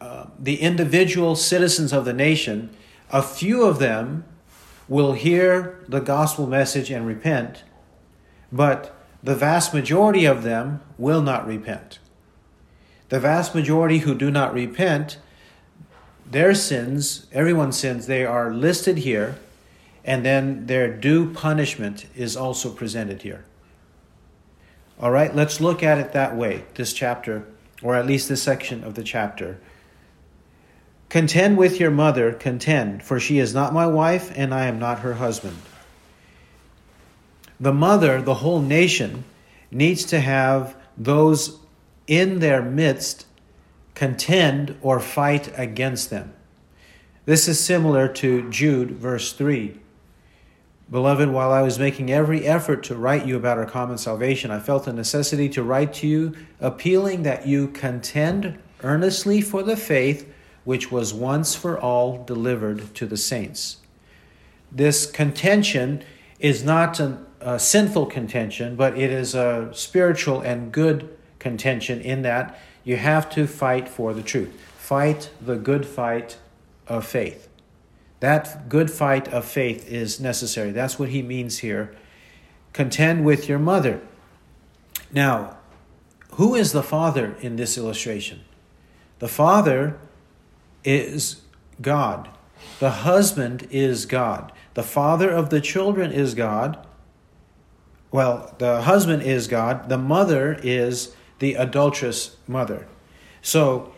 uh, 0.00 0.26
the 0.38 0.60
individual 0.60 1.34
citizens 1.36 1.92
of 1.92 2.04
the 2.04 2.12
nation, 2.12 2.70
a 3.10 3.22
few 3.22 3.64
of 3.64 3.78
them 3.78 4.24
will 4.88 5.14
hear 5.14 5.82
the 5.88 6.00
gospel 6.00 6.46
message 6.46 6.90
and 6.90 7.06
repent, 7.06 7.64
but 8.52 8.94
the 9.22 9.34
vast 9.34 9.72
majority 9.72 10.26
of 10.26 10.42
them 10.42 10.80
will 10.98 11.22
not 11.22 11.46
repent. 11.46 11.98
The 13.08 13.20
vast 13.20 13.54
majority 13.54 13.98
who 13.98 14.14
do 14.14 14.30
not 14.30 14.52
repent, 14.52 15.18
their 16.28 16.54
sins, 16.54 17.26
everyone's 17.32 17.78
sins, 17.78 18.06
they 18.06 18.24
are 18.24 18.52
listed 18.52 18.98
here, 18.98 19.38
and 20.04 20.24
then 20.24 20.66
their 20.66 20.92
due 20.92 21.32
punishment 21.32 22.06
is 22.16 22.36
also 22.36 22.70
presented 22.70 23.22
here. 23.22 23.44
All 24.98 25.10
right, 25.10 25.34
let's 25.34 25.60
look 25.60 25.82
at 25.82 25.98
it 25.98 26.12
that 26.12 26.36
way, 26.36 26.64
this 26.74 26.92
chapter, 26.92 27.46
or 27.82 27.94
at 27.94 28.06
least 28.06 28.28
this 28.28 28.42
section 28.42 28.82
of 28.82 28.94
the 28.94 29.04
chapter. 29.04 29.58
Contend 31.08 31.56
with 31.56 31.78
your 31.78 31.90
mother, 31.90 32.32
contend, 32.32 33.02
for 33.02 33.20
she 33.20 33.38
is 33.38 33.54
not 33.54 33.72
my 33.72 33.86
wife, 33.86 34.32
and 34.34 34.52
I 34.52 34.66
am 34.66 34.78
not 34.78 35.00
her 35.00 35.14
husband. 35.14 35.56
The 37.60 37.72
mother, 37.72 38.20
the 38.20 38.34
whole 38.34 38.60
nation, 38.60 39.24
needs 39.70 40.04
to 40.06 40.20
have 40.20 40.76
those 40.96 41.58
in 42.06 42.38
their 42.38 42.62
midst 42.62 43.26
contend 43.94 44.76
or 44.82 45.00
fight 45.00 45.52
against 45.56 46.10
them. 46.10 46.32
This 47.24 47.48
is 47.48 47.58
similar 47.58 48.06
to 48.08 48.48
Jude, 48.50 48.92
verse 48.92 49.32
3. 49.32 49.80
Beloved, 50.88 51.30
while 51.30 51.50
I 51.50 51.62
was 51.62 51.80
making 51.80 52.12
every 52.12 52.46
effort 52.46 52.84
to 52.84 52.94
write 52.94 53.26
you 53.26 53.36
about 53.36 53.58
our 53.58 53.66
common 53.66 53.98
salvation, 53.98 54.52
I 54.52 54.60
felt 54.60 54.84
the 54.84 54.92
necessity 54.92 55.48
to 55.48 55.64
write 55.64 55.92
to 55.94 56.06
you, 56.06 56.34
appealing 56.60 57.24
that 57.24 57.46
you 57.48 57.66
contend 57.68 58.58
earnestly 58.84 59.40
for 59.40 59.64
the 59.64 59.76
faith 59.76 60.32
which 60.62 60.92
was 60.92 61.12
once 61.12 61.56
for 61.56 61.78
all 61.78 62.22
delivered 62.24 62.94
to 62.94 63.06
the 63.06 63.16
saints. 63.16 63.78
This 64.70 65.10
contention 65.10 66.04
is 66.38 66.62
not 66.62 67.00
a, 67.00 67.18
a 67.40 67.58
sinful 67.58 68.06
contention, 68.06 68.76
but 68.76 68.96
it 68.96 69.10
is 69.10 69.34
a 69.34 69.70
spiritual 69.72 70.40
and 70.40 70.70
good 70.70 71.16
contention 71.46 72.00
in 72.00 72.22
that 72.22 72.58
you 72.82 72.96
have 72.96 73.30
to 73.30 73.46
fight 73.46 73.88
for 73.88 74.12
the 74.12 74.22
truth. 74.22 74.50
Fight 74.76 75.30
the 75.40 75.56
good 75.56 75.86
fight 75.86 76.38
of 76.88 77.06
faith. 77.06 77.48
That 78.18 78.68
good 78.68 78.90
fight 78.90 79.28
of 79.28 79.44
faith 79.44 79.88
is 79.88 80.18
necessary. 80.18 80.72
That's 80.72 80.98
what 80.98 81.10
he 81.10 81.22
means 81.22 81.58
here. 81.58 81.94
Contend 82.72 83.24
with 83.24 83.48
your 83.48 83.60
mother. 83.60 84.00
Now, 85.12 85.58
who 86.32 86.56
is 86.56 86.72
the 86.72 86.82
father 86.82 87.36
in 87.40 87.54
this 87.54 87.78
illustration? 87.78 88.40
The 89.20 89.28
father 89.28 89.98
is 90.82 91.42
God. 91.80 92.28
The 92.80 92.90
husband 92.90 93.68
is 93.70 94.04
God. 94.04 94.52
The 94.74 94.82
father 94.82 95.30
of 95.30 95.50
the 95.50 95.60
children 95.60 96.10
is 96.10 96.34
God. 96.34 96.84
Well, 98.10 98.54
the 98.58 98.82
husband 98.82 99.22
is 99.22 99.46
God. 99.46 99.88
The 99.88 99.98
mother 99.98 100.58
is 100.62 101.14
the 101.38 101.54
adulterous 101.54 102.36
mother. 102.46 102.86
So, 103.42 103.92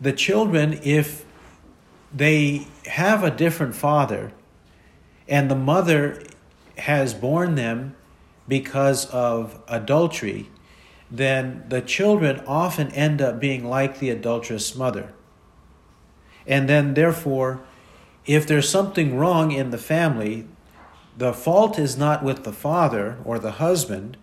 the 0.00 0.12
children, 0.12 0.80
if 0.82 1.24
they 2.12 2.66
have 2.86 3.22
a 3.22 3.30
different 3.30 3.74
father, 3.74 4.32
and 5.28 5.50
the 5.50 5.56
mother 5.56 6.22
has 6.78 7.14
borne 7.14 7.54
them 7.54 7.94
because 8.48 9.06
of 9.06 9.60
adultery, 9.68 10.50
then 11.10 11.64
the 11.68 11.80
children 11.80 12.42
often 12.46 12.88
end 12.92 13.22
up 13.22 13.38
being 13.38 13.64
like 13.64 13.98
the 13.98 14.10
adulterous 14.10 14.74
mother. 14.74 15.12
And 16.46 16.68
then, 16.68 16.94
therefore, 16.94 17.62
if 18.26 18.46
there's 18.46 18.68
something 18.68 19.16
wrong 19.16 19.52
in 19.52 19.70
the 19.70 19.78
family, 19.78 20.46
the 21.16 21.32
fault 21.32 21.78
is 21.78 21.96
not 21.96 22.24
with 22.24 22.44
the 22.44 22.52
father 22.52 23.18
or 23.24 23.38
the 23.38 23.52
husband. 23.52 24.16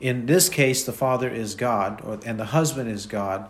In 0.00 0.26
this 0.26 0.48
case, 0.48 0.84
the 0.84 0.92
father 0.92 1.28
is 1.28 1.54
God, 1.54 2.00
or, 2.04 2.18
and 2.24 2.38
the 2.38 2.46
husband 2.46 2.90
is 2.90 3.06
God. 3.06 3.48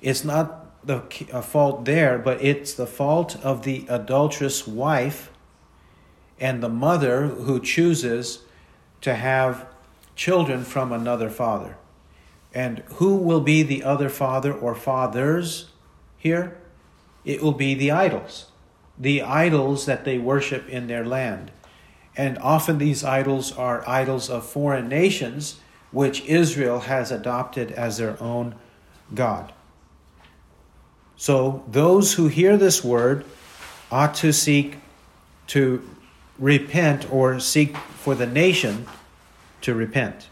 It's 0.00 0.24
not 0.24 0.86
the 0.86 1.00
fault 1.42 1.84
there, 1.84 2.18
but 2.18 2.42
it's 2.42 2.74
the 2.74 2.86
fault 2.86 3.36
of 3.42 3.64
the 3.64 3.86
adulterous 3.88 4.66
wife 4.66 5.30
and 6.38 6.62
the 6.62 6.68
mother 6.68 7.26
who 7.26 7.60
chooses 7.60 8.40
to 9.00 9.14
have 9.14 9.66
children 10.14 10.64
from 10.64 10.92
another 10.92 11.30
father. 11.30 11.76
And 12.54 12.80
who 12.94 13.16
will 13.16 13.40
be 13.40 13.62
the 13.62 13.82
other 13.82 14.08
father 14.08 14.52
or 14.52 14.74
fathers 14.74 15.70
here? 16.16 16.56
It 17.24 17.42
will 17.42 17.52
be 17.52 17.74
the 17.74 17.90
idols, 17.90 18.46
the 18.98 19.22
idols 19.22 19.86
that 19.86 20.04
they 20.04 20.18
worship 20.18 20.68
in 20.68 20.86
their 20.86 21.04
land. 21.04 21.50
And 22.16 22.38
often 22.38 22.78
these 22.78 23.04
idols 23.04 23.52
are 23.52 23.86
idols 23.86 24.30
of 24.30 24.46
foreign 24.46 24.88
nations, 24.88 25.60
which 25.96 26.20
Israel 26.26 26.80
has 26.80 27.10
adopted 27.10 27.72
as 27.72 27.96
their 27.96 28.22
own 28.22 28.54
God. 29.14 29.50
So 31.16 31.64
those 31.68 32.12
who 32.12 32.28
hear 32.28 32.58
this 32.58 32.84
word 32.84 33.24
ought 33.90 34.14
to 34.16 34.30
seek 34.30 34.76
to 35.46 35.82
repent 36.38 37.10
or 37.10 37.40
seek 37.40 37.78
for 37.78 38.14
the 38.14 38.26
nation 38.26 38.86
to 39.62 39.74
repent. 39.74 40.28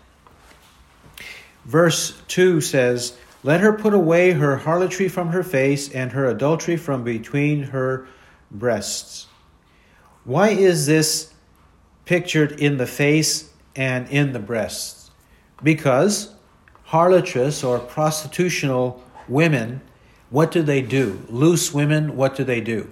Verse 1.65 2.21
2 2.29 2.61
says, 2.61 3.17
Let 3.43 3.61
her 3.61 3.73
put 3.73 3.95
away 3.95 4.33
her 4.33 4.59
harlotry 4.59 5.09
from 5.09 5.29
her 5.29 5.43
face 5.43 5.89
and 5.89 6.13
her 6.13 6.27
adultery 6.27 6.77
from 6.77 7.05
between 7.05 7.63
her 7.63 8.07
breasts. 8.51 9.29
Why 10.25 10.51
is 10.51 10.85
this 10.85 11.33
pictured 12.05 12.53
in 12.61 12.77
the 12.77 12.87
face 12.87 13.51
and 13.75 14.07
in 14.11 14.35
the 14.35 14.41
breasts? 14.41 15.04
Because 15.63 16.35
harlotress 16.85 17.65
or 17.65 17.79
prostitutional 17.79 19.03
women 19.29 19.81
what 20.35 20.51
do 20.51 20.63
they 20.63 20.83
do? 20.83 21.23
Loose 21.29 21.73
women, 21.73 22.17
what 22.17 22.35
do 22.35 22.43
they 22.43 22.61
do? 22.61 22.91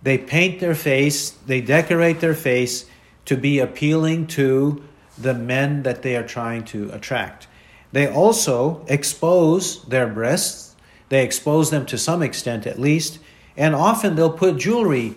They 0.00 0.16
paint 0.16 0.60
their 0.60 0.76
face, 0.76 1.30
they 1.30 1.60
decorate 1.60 2.20
their 2.20 2.36
face 2.36 2.86
to 3.24 3.36
be 3.36 3.58
appealing 3.58 4.28
to 4.28 4.84
the 5.18 5.34
men 5.34 5.82
that 5.82 6.02
they 6.02 6.14
are 6.14 6.26
trying 6.26 6.64
to 6.66 6.88
attract. 6.92 7.48
They 7.90 8.06
also 8.06 8.84
expose 8.86 9.82
their 9.86 10.06
breasts, 10.06 10.76
they 11.08 11.24
expose 11.24 11.70
them 11.70 11.84
to 11.86 11.98
some 11.98 12.22
extent 12.22 12.64
at 12.64 12.78
least, 12.78 13.18
and 13.56 13.74
often 13.74 14.14
they'll 14.14 14.30
put 14.30 14.58
jewelry 14.58 15.16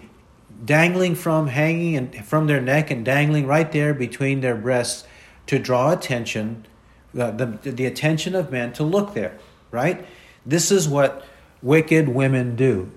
dangling 0.66 1.14
from 1.14 1.46
hanging 1.46 1.96
and 1.96 2.26
from 2.26 2.48
their 2.48 2.60
neck 2.60 2.90
and 2.90 3.06
dangling 3.06 3.46
right 3.46 3.72
there 3.72 3.94
between 3.94 4.42
their 4.42 4.56
breasts 4.56 5.06
to 5.46 5.60
draw 5.60 5.92
attention 5.92 6.66
the, 7.13 7.60
the 7.62 7.86
attention 7.86 8.36
of 8.36 8.51
men 8.51 8.72
to 8.74 8.84
look 8.84 9.13
there 9.13 9.38
right 9.70 10.06
this 10.46 10.72
is 10.72 10.88
what 10.88 11.25
wicked 11.62 12.10
women 12.10 12.56
do. 12.56 12.91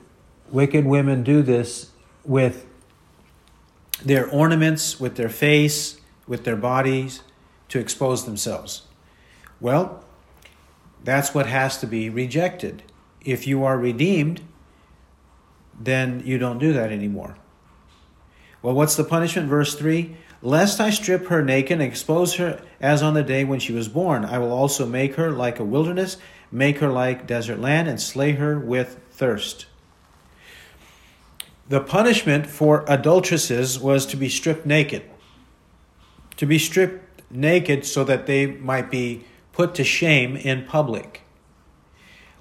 Wicked 0.51 0.85
women 0.85 1.23
do 1.23 1.43
this 1.43 1.91
with 2.25 2.67
their 4.03 4.29
ornaments, 4.29 4.99
with 4.99 5.17
their 5.17 5.29
face, 5.29 6.01
with 6.27 6.45
their 6.45 6.57
bodies 6.57 7.23
to 7.69 7.79
expose 7.79 8.25
themselves. 8.25 8.83
Well, 9.61 10.05
that's 11.03 11.35
what 11.35 11.47
has 11.47 11.79
to 11.79 11.87
be 11.87 12.09
rejected. 12.09 12.83
If 13.21 13.47
you 13.47 13.65
are 13.65 13.79
redeemed, 13.79 14.41
then 15.79 16.23
you 16.25 16.39
don't 16.39 16.59
do 16.59 16.73
that 16.73 16.93
anymore. 16.93 17.37
Well, 18.63 18.75
what's 18.75 18.97
the 18.97 19.05
punishment? 19.05 19.49
Verse 19.49 19.75
3 19.75 20.17
Lest 20.45 20.79
I 20.79 20.91
strip 20.91 21.27
her 21.27 21.43
naked 21.43 21.81
and 21.81 21.83
expose 21.83 22.35
her 22.35 22.63
as 22.81 23.03
on 23.03 23.15
the 23.15 23.25
day 23.25 23.43
when 23.45 23.59
she 23.59 23.73
was 23.73 23.89
born, 23.89 24.25
I 24.25 24.39
will 24.39 24.53
also 24.53 24.87
make 24.87 25.17
her 25.17 25.33
like 25.33 25.59
a 25.59 25.65
wilderness 25.65 26.19
make 26.55 26.79
her 26.79 26.89
like 26.89 27.27
desert 27.27 27.59
land, 27.59 27.89
and 27.89 28.01
slay 28.01 28.33
her 28.33 28.59
with 28.59 29.01
thirst. 29.11 29.67
The 31.69 31.81
punishment 31.81 32.47
for 32.47 32.85
adulteresses 32.87 33.79
was 33.79 34.07
to 34.07 34.17
be 34.17 34.29
stripped 34.29 34.65
naked. 34.65 35.03
To 36.37 36.47
be 36.47 36.59
stripped 36.59 37.23
naked 37.31 37.85
so 37.85 38.05
that 38.05 38.27
they 38.27 38.47
might 38.47 38.91
be 38.91 39.25
put 39.53 39.75
to 39.75 39.85
shame 39.85 40.37
in 40.37 40.65
public. 40.65 41.23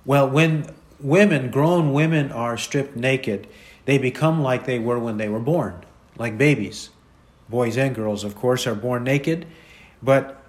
Well, 0.06 0.30
when 0.30 0.70
women, 1.00 1.50
grown 1.50 1.92
women, 1.92 2.32
are 2.32 2.58
stripped 2.58 2.96
naked, 2.96 3.48
they 3.86 3.98
become 3.98 4.44
like 4.44 4.66
they 4.66 4.80
were 4.80 5.00
when 5.00 5.18
they 5.18 5.30
were 5.30 5.40
born, 5.40 5.84
like 6.18 6.38
babies. 6.38 6.90
Boys 7.54 7.78
and 7.78 7.94
girls, 7.94 8.24
of 8.24 8.34
course, 8.34 8.66
are 8.66 8.74
born 8.74 9.04
naked, 9.04 9.46
but 10.02 10.44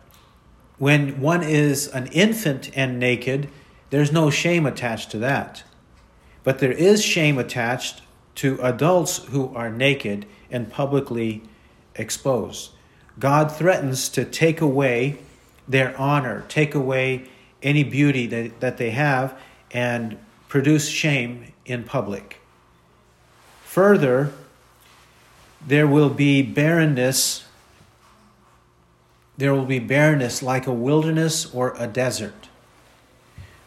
when 0.78 1.20
one 1.20 1.42
is 1.42 1.86
an 1.88 2.06
infant 2.06 2.70
and 2.74 2.98
naked, 2.98 3.50
there's 3.90 4.10
no 4.10 4.30
shame 4.30 4.64
attached 4.64 5.10
to 5.10 5.18
that. 5.18 5.64
But 6.44 6.60
there 6.60 6.72
is 6.72 7.04
shame 7.04 7.36
attached 7.36 8.00
to 8.36 8.58
adults 8.62 9.18
who 9.18 9.54
are 9.54 9.68
naked 9.68 10.24
and 10.50 10.72
publicly 10.72 11.42
exposed. 11.94 12.70
God 13.18 13.52
threatens 13.52 14.08
to 14.08 14.24
take 14.24 14.62
away 14.62 15.18
their 15.68 15.94
honor, 16.00 16.46
take 16.48 16.74
away 16.74 17.28
any 17.62 17.84
beauty 17.84 18.26
that, 18.28 18.60
that 18.60 18.78
they 18.78 18.92
have, 18.92 19.38
and 19.72 20.16
produce 20.48 20.88
shame 20.88 21.52
in 21.66 21.84
public. 21.84 22.40
Further, 23.66 24.32
there 25.66 25.86
will 25.86 26.10
be 26.10 26.42
barrenness. 26.42 27.44
There 29.36 29.54
will 29.54 29.64
be 29.64 29.78
barrenness 29.78 30.42
like 30.42 30.66
a 30.66 30.72
wilderness 30.72 31.52
or 31.52 31.74
a 31.78 31.86
desert. 31.86 32.48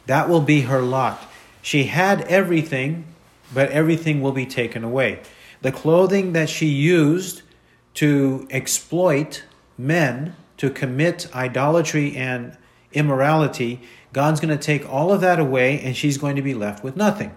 That 0.06 0.30
will 0.30 0.42
be 0.42 0.62
her 0.62 0.82
lot. 0.82 1.30
She 1.62 1.86
had 1.86 2.22
everything, 2.22 3.06
but 3.54 3.70
everything 3.72 4.22
will 4.22 4.32
be 4.32 4.46
taken 4.46 4.84
away. 4.84 5.22
The 5.62 5.72
clothing 5.72 6.34
that 6.34 6.50
she 6.50 6.68
used 6.68 7.42
to 7.96 8.48
exploit 8.52 9.44
men 9.78 10.36
to 10.58 10.70
commit 10.70 11.28
idolatry 11.36 12.16
and 12.16 12.56
immorality, 12.94 13.82
God's 14.14 14.40
going 14.40 14.58
to 14.58 14.64
take 14.64 14.88
all 14.88 15.12
of 15.12 15.22
that 15.22 15.40
away 15.40 15.80
and 15.82 15.96
she's 15.96 16.18
going 16.18 16.36
to 16.36 16.42
be 16.42 16.54
left 16.54 16.84
with 16.84 16.96
nothing. 16.96 17.36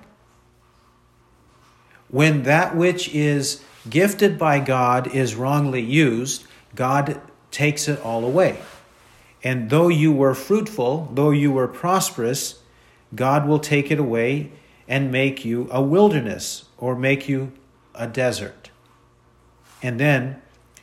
When 2.09 2.45
that 2.45 2.77
which 2.77 3.09
is 3.15 3.63
gifted 3.89 4.39
by 4.39 4.61
God 4.61 5.15
is 5.15 5.35
wrongly 5.35 5.81
used, 5.81 6.45
God 6.75 7.21
takes 7.51 7.89
it 7.89 8.01
all 8.01 8.25
away. 8.25 8.59
And 9.43 9.71
though 9.71 9.89
you 9.89 10.13
were 10.13 10.35
fruitful, 10.35 11.11
though 11.15 11.31
you 11.31 11.51
were 11.51 11.69
prosperous, 11.69 12.61
God 13.15 13.49
will 13.49 13.59
take 13.59 13.91
it 13.91 13.99
away 13.99 14.53
and 14.87 15.11
make 15.11 15.45
you 15.45 15.69
a 15.71 15.81
wilderness 15.81 16.65
or 16.77 16.95
make 16.95 17.29
you 17.29 17.53
a 17.95 18.07
desert. 18.07 18.71
And 19.83 19.99
then 19.99 20.43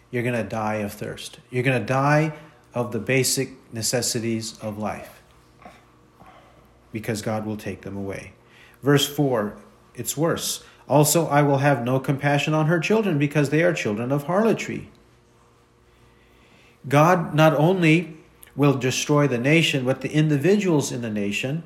you're 0.10 0.24
going 0.24 0.36
to 0.36 0.44
die 0.44 0.76
of 0.76 0.94
thirst. 0.94 1.40
You're 1.50 1.64
going 1.64 1.80
to 1.80 1.86
die 1.86 2.34
of 2.74 2.92
the 2.92 3.00
basic 3.00 3.52
necessities 3.74 4.58
of 4.60 4.78
life 4.78 5.22
because 6.92 7.22
God 7.22 7.46
will 7.46 7.58
take 7.58 7.82
them 7.82 7.98
away. 7.98 8.34
Verse 8.82 9.08
4, 9.08 9.58
it's 9.96 10.16
worse. 10.16 10.64
Also, 10.88 11.28
I 11.28 11.42
will 11.42 11.58
have 11.58 11.84
no 11.84 12.00
compassion 12.00 12.54
on 12.54 12.68
her 12.68 12.80
children 12.80 13.18
because 13.18 13.50
they 13.50 13.64
are 13.64 13.74
children 13.74 14.12
of 14.12 14.24
harlotry. 14.24 14.90
God 16.88 17.34
not 17.34 17.54
only 17.56 18.18
will 18.56 18.74
destroy 18.74 19.28
the 19.28 19.38
nation, 19.38 19.86
but 19.86 20.02
the 20.02 20.12
individuals 20.12 20.92
in 20.92 21.02
the 21.02 21.10
nation 21.10 21.64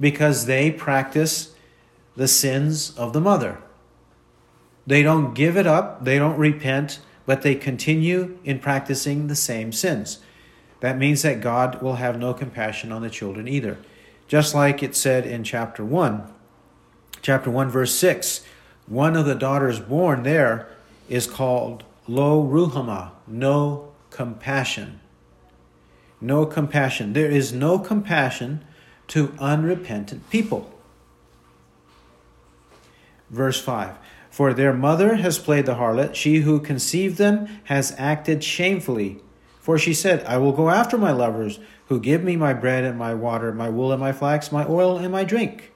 because 0.00 0.46
they 0.46 0.70
practice 0.70 1.54
the 2.16 2.28
sins 2.28 2.96
of 2.96 3.12
the 3.12 3.20
mother. 3.20 3.58
They 4.86 5.02
don't 5.02 5.34
give 5.34 5.56
it 5.56 5.66
up, 5.66 6.04
they 6.04 6.18
don't 6.18 6.38
repent, 6.38 6.98
but 7.26 7.42
they 7.42 7.54
continue 7.54 8.38
in 8.44 8.58
practicing 8.58 9.26
the 9.26 9.36
same 9.36 9.70
sins. 9.72 10.18
That 10.80 10.98
means 10.98 11.22
that 11.22 11.40
God 11.40 11.80
will 11.80 11.96
have 11.96 12.18
no 12.18 12.34
compassion 12.34 12.90
on 12.90 13.02
the 13.02 13.10
children 13.10 13.46
either. 13.46 13.78
Just 14.26 14.54
like 14.54 14.82
it 14.82 14.96
said 14.96 15.24
in 15.24 15.44
chapter 15.44 15.84
1, 15.84 16.26
chapter 17.20 17.50
1, 17.50 17.68
verse 17.68 17.94
6, 17.94 18.44
one 18.86 19.16
of 19.16 19.26
the 19.26 19.34
daughters 19.34 19.80
born 19.80 20.22
there 20.22 20.68
is 21.08 21.26
called 21.26 21.84
Lo 22.08 22.42
Ruhama, 22.42 23.12
no 23.26 23.92
compassion. 24.10 25.00
No 26.20 26.46
compassion. 26.46 27.12
There 27.12 27.30
is 27.30 27.52
no 27.52 27.78
compassion 27.78 28.64
to 29.08 29.34
unrepentant 29.38 30.28
people. 30.30 30.72
Verse 33.28 33.60
5 33.60 33.98
For 34.30 34.54
their 34.54 34.72
mother 34.72 35.16
has 35.16 35.38
played 35.38 35.66
the 35.66 35.74
harlot, 35.74 36.14
she 36.14 36.40
who 36.40 36.60
conceived 36.60 37.18
them 37.18 37.48
has 37.64 37.94
acted 37.98 38.44
shamefully. 38.44 39.20
For 39.58 39.78
she 39.78 39.94
said, 39.94 40.24
I 40.24 40.38
will 40.38 40.52
go 40.52 40.70
after 40.70 40.98
my 40.98 41.12
lovers, 41.12 41.58
who 41.86 42.00
give 42.00 42.24
me 42.24 42.36
my 42.36 42.52
bread 42.52 42.84
and 42.84 42.98
my 42.98 43.14
water, 43.14 43.52
my 43.52 43.68
wool 43.68 43.92
and 43.92 44.00
my 44.00 44.12
flax, 44.12 44.50
my 44.50 44.66
oil 44.66 44.96
and 44.98 45.12
my 45.12 45.24
drink. 45.24 45.71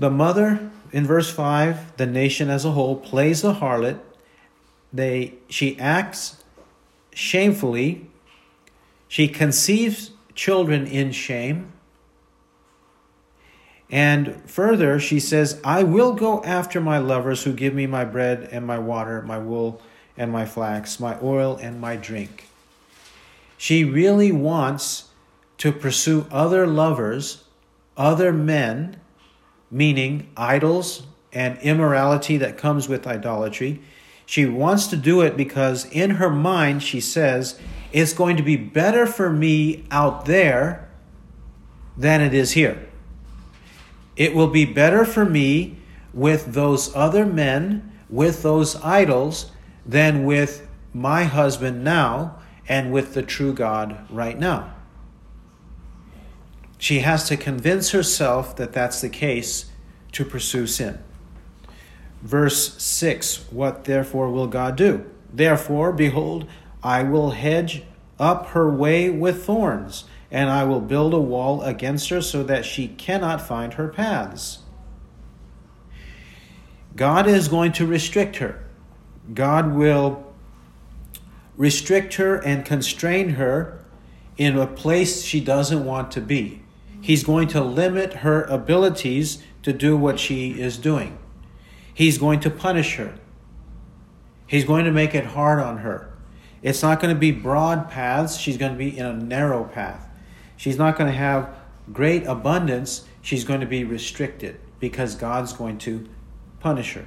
The 0.00 0.10
mother, 0.10 0.70
in 0.92 1.06
verse 1.06 1.30
5, 1.30 1.98
the 1.98 2.06
nation 2.06 2.48
as 2.48 2.64
a 2.64 2.70
whole, 2.70 2.96
plays 2.96 3.42
the 3.42 3.52
harlot. 3.52 3.98
They, 4.94 5.34
she 5.50 5.78
acts 5.78 6.42
shamefully. 7.12 8.08
She 9.08 9.28
conceives 9.28 10.12
children 10.34 10.86
in 10.86 11.12
shame. 11.12 11.72
And 13.90 14.40
further, 14.48 14.98
she 14.98 15.20
says, 15.20 15.60
I 15.62 15.82
will 15.82 16.14
go 16.14 16.42
after 16.44 16.80
my 16.80 16.96
lovers 16.96 17.42
who 17.42 17.52
give 17.52 17.74
me 17.74 17.86
my 17.86 18.06
bread 18.06 18.48
and 18.50 18.66
my 18.66 18.78
water, 18.78 19.20
my 19.20 19.36
wool 19.36 19.82
and 20.16 20.32
my 20.32 20.46
flax, 20.46 20.98
my 20.98 21.18
oil 21.22 21.58
and 21.60 21.78
my 21.78 21.96
drink. 21.96 22.48
She 23.58 23.84
really 23.84 24.32
wants 24.32 25.10
to 25.58 25.72
pursue 25.72 26.26
other 26.30 26.66
lovers, 26.66 27.44
other 27.98 28.32
men, 28.32 28.96
meaning 29.70 30.30
idols 30.36 31.06
and 31.32 31.58
immorality 31.58 32.36
that 32.38 32.58
comes 32.58 32.88
with 32.88 33.06
idolatry. 33.06 33.80
She 34.26 34.46
wants 34.46 34.86
to 34.88 34.96
do 34.96 35.20
it 35.20 35.36
because 35.36 35.86
in 35.86 36.10
her 36.12 36.30
mind, 36.30 36.82
she 36.82 37.00
says, 37.00 37.58
it's 37.92 38.12
going 38.12 38.36
to 38.36 38.42
be 38.42 38.56
better 38.56 39.06
for 39.06 39.30
me 39.30 39.84
out 39.90 40.26
there 40.26 40.88
than 41.96 42.20
it 42.20 42.32
is 42.32 42.52
here. 42.52 42.88
It 44.16 44.34
will 44.34 44.48
be 44.48 44.64
better 44.64 45.04
for 45.04 45.24
me 45.24 45.78
with 46.12 46.52
those 46.54 46.94
other 46.94 47.24
men, 47.24 47.92
with 48.08 48.42
those 48.42 48.76
idols, 48.82 49.50
than 49.86 50.24
with 50.24 50.68
my 50.92 51.24
husband 51.24 51.82
now 51.82 52.38
and 52.68 52.92
with 52.92 53.14
the 53.14 53.22
true 53.22 53.52
God 53.52 54.06
right 54.10 54.38
now. 54.38 54.74
She 56.80 57.00
has 57.00 57.28
to 57.28 57.36
convince 57.36 57.90
herself 57.90 58.56
that 58.56 58.72
that's 58.72 59.02
the 59.02 59.10
case 59.10 59.66
to 60.12 60.24
pursue 60.24 60.66
sin. 60.66 60.98
Verse 62.22 62.82
6 62.82 63.52
What 63.52 63.84
therefore 63.84 64.30
will 64.30 64.46
God 64.46 64.76
do? 64.76 65.04
Therefore, 65.30 65.92
behold, 65.92 66.46
I 66.82 67.02
will 67.02 67.32
hedge 67.32 67.82
up 68.18 68.48
her 68.48 68.70
way 68.70 69.10
with 69.10 69.44
thorns, 69.44 70.04
and 70.30 70.48
I 70.48 70.64
will 70.64 70.80
build 70.80 71.12
a 71.12 71.20
wall 71.20 71.62
against 71.62 72.08
her 72.08 72.22
so 72.22 72.42
that 72.44 72.64
she 72.64 72.88
cannot 72.88 73.42
find 73.42 73.74
her 73.74 73.88
paths. 73.88 74.60
God 76.96 77.28
is 77.28 77.48
going 77.48 77.72
to 77.72 77.86
restrict 77.86 78.36
her. 78.36 78.64
God 79.34 79.74
will 79.74 80.32
restrict 81.58 82.14
her 82.14 82.36
and 82.36 82.64
constrain 82.64 83.30
her 83.30 83.84
in 84.38 84.56
a 84.56 84.66
place 84.66 85.22
she 85.22 85.40
doesn't 85.42 85.84
want 85.84 86.10
to 86.12 86.22
be. 86.22 86.62
He's 87.00 87.24
going 87.24 87.48
to 87.48 87.62
limit 87.62 88.14
her 88.14 88.42
abilities 88.44 89.42
to 89.62 89.72
do 89.72 89.96
what 89.96 90.18
she 90.18 90.60
is 90.60 90.76
doing. 90.76 91.18
He's 91.92 92.18
going 92.18 92.40
to 92.40 92.50
punish 92.50 92.96
her. 92.96 93.14
He's 94.46 94.64
going 94.64 94.84
to 94.84 94.92
make 94.92 95.14
it 95.14 95.26
hard 95.26 95.60
on 95.60 95.78
her. 95.78 96.12
It's 96.62 96.82
not 96.82 97.00
going 97.00 97.14
to 97.14 97.18
be 97.18 97.30
broad 97.30 97.90
paths, 97.90 98.36
she's 98.36 98.56
going 98.56 98.72
to 98.72 98.78
be 98.78 98.96
in 98.96 99.06
a 99.06 99.14
narrow 99.14 99.64
path. 99.64 100.08
She's 100.56 100.76
not 100.76 100.98
going 100.98 101.10
to 101.10 101.16
have 101.16 101.54
great 101.92 102.26
abundance, 102.26 103.06
she's 103.22 103.44
going 103.44 103.60
to 103.60 103.66
be 103.66 103.84
restricted 103.84 104.60
because 104.78 105.14
God's 105.14 105.52
going 105.52 105.78
to 105.78 106.08
punish 106.58 106.94
her. 106.94 107.06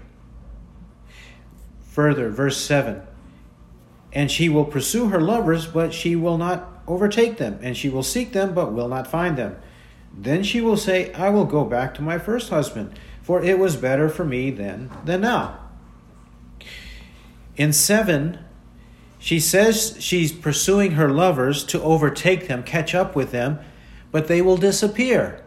Further, 1.81 2.29
verse 2.29 2.57
7 2.57 3.01
And 4.11 4.31
she 4.31 4.49
will 4.49 4.65
pursue 4.65 5.09
her 5.09 5.21
lovers, 5.21 5.67
but 5.67 5.93
she 5.93 6.15
will 6.15 6.37
not 6.37 6.81
overtake 6.87 7.37
them, 7.37 7.59
and 7.61 7.77
she 7.77 7.89
will 7.89 8.03
seek 8.03 8.33
them, 8.33 8.53
but 8.53 8.73
will 8.73 8.87
not 8.87 9.05
find 9.05 9.37
them. 9.37 9.55
Then 10.13 10.43
she 10.43 10.61
will 10.61 10.77
say, 10.77 11.11
I 11.13 11.29
will 11.29 11.45
go 11.45 11.65
back 11.65 11.93
to 11.95 12.01
my 12.01 12.19
first 12.19 12.49
husband, 12.49 12.97
for 13.21 13.43
it 13.43 13.57
was 13.57 13.75
better 13.75 14.09
for 14.09 14.23
me 14.23 14.51
then 14.51 14.91
than 15.03 15.21
now. 15.21 15.59
In 17.55 17.73
7, 17.73 18.39
she 19.17 19.39
says 19.39 19.97
she's 19.99 20.31
pursuing 20.31 20.91
her 20.91 21.09
lovers 21.09 21.63
to 21.65 21.81
overtake 21.81 22.47
them, 22.47 22.63
catch 22.63 22.93
up 22.93 23.15
with 23.15 23.31
them, 23.31 23.59
but 24.11 24.27
they 24.27 24.41
will 24.41 24.57
disappear. 24.57 25.43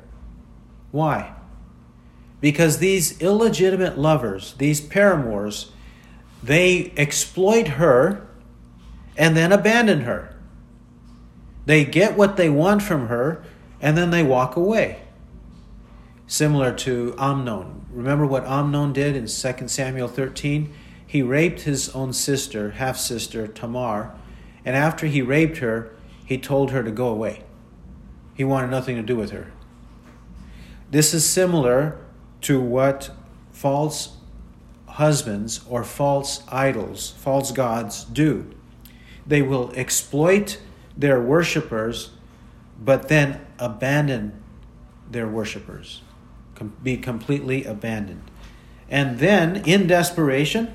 Why? 0.91 1.35
Because 2.41 2.79
these 2.79 3.21
illegitimate 3.21 3.99
lovers, 3.99 4.55
these 4.55 4.81
paramours, 4.81 5.73
they 6.43 6.93
exploit 6.97 7.69
her 7.69 8.27
and 9.17 9.37
then 9.37 9.53
abandon 9.53 10.03
her. 10.03 10.35
They 11.65 11.85
get 11.85 12.17
what 12.17 12.37
they 12.37 12.49
want 12.49 12.83
from 12.83 13.09
her 13.09 13.45
and 13.81 13.97
then 13.97 14.11
they 14.11 14.23
walk 14.23 14.57
away. 14.57 15.03
Similar 16.27 16.73
to 16.75 17.15
Amnon. 17.19 17.87
Remember 17.91 18.27
what 18.27 18.47
Amnon 18.47 18.93
did 18.93 19.17
in 19.17 19.27
2 19.27 19.69
Samuel 19.69 20.09
13? 20.09 20.73
he 21.07 21.23
raped 21.23 21.61
his 21.61 21.89
own 21.91 22.13
sister, 22.13 22.73
half 22.73 22.97
sister, 22.97 23.47
Tamar, 23.47 24.13
and 24.65 24.75
after 24.75 25.07
he 25.07 25.23
raped 25.23 25.59
her, 25.59 25.93
he 26.25 26.37
told 26.37 26.73
her 26.73 26.83
to 26.83 26.91
go 26.91 27.09
away. 27.09 27.45
He 28.35 28.45
wanted 28.45 28.71
nothing 28.71 28.97
to 28.97 29.03
do 29.03 29.17
with 29.17 29.31
her. 29.31 29.53
This 30.91 31.15
is 31.15 31.25
similar 31.25 31.99
to 32.43 32.61
what 32.61 33.11
false 33.53 34.17
husbands 34.89 35.61
or 35.69 35.85
false 35.85 36.43
idols, 36.49 37.15
false 37.19 37.53
gods 37.53 38.05
do. 38.05 38.53
They 39.27 39.43
will 39.43 39.73
exploit 39.75 40.59
their 40.97 41.21
worshippers, 41.21 42.11
but 42.79 43.09
then 43.09 43.41
abandon 43.59 44.43
their 45.11 45.29
worshippers, 45.29 46.03
be 46.83 46.97
completely 46.97 47.65
abandoned. 47.65 48.31
And 48.89 49.19
then, 49.19 49.57
in 49.65 49.87
desperation, 49.87 50.75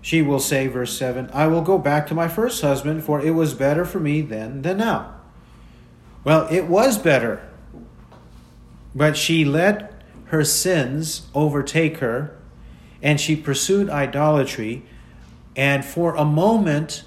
she 0.00 0.22
will 0.22 0.40
say, 0.40 0.66
verse 0.66 0.96
7, 0.96 1.30
I 1.32 1.46
will 1.46 1.62
go 1.62 1.78
back 1.78 2.06
to 2.08 2.14
my 2.14 2.28
first 2.28 2.60
husband, 2.62 3.02
for 3.04 3.20
it 3.20 3.30
was 3.30 3.54
better 3.54 3.84
for 3.84 3.98
me 3.98 4.20
then 4.20 4.62
than 4.62 4.78
now. 4.78 5.14
Well, 6.24 6.46
it 6.50 6.66
was 6.66 6.98
better. 6.98 7.48
But 8.94 9.16
she 9.16 9.44
let 9.44 10.02
her 10.26 10.44
sins 10.44 11.26
overtake 11.34 11.98
her, 11.98 12.36
and 13.02 13.20
she 13.20 13.34
pursued 13.34 13.90
idolatry. 13.90 14.84
And 15.56 15.84
for 15.84 16.14
a 16.14 16.24
moment, 16.24 17.04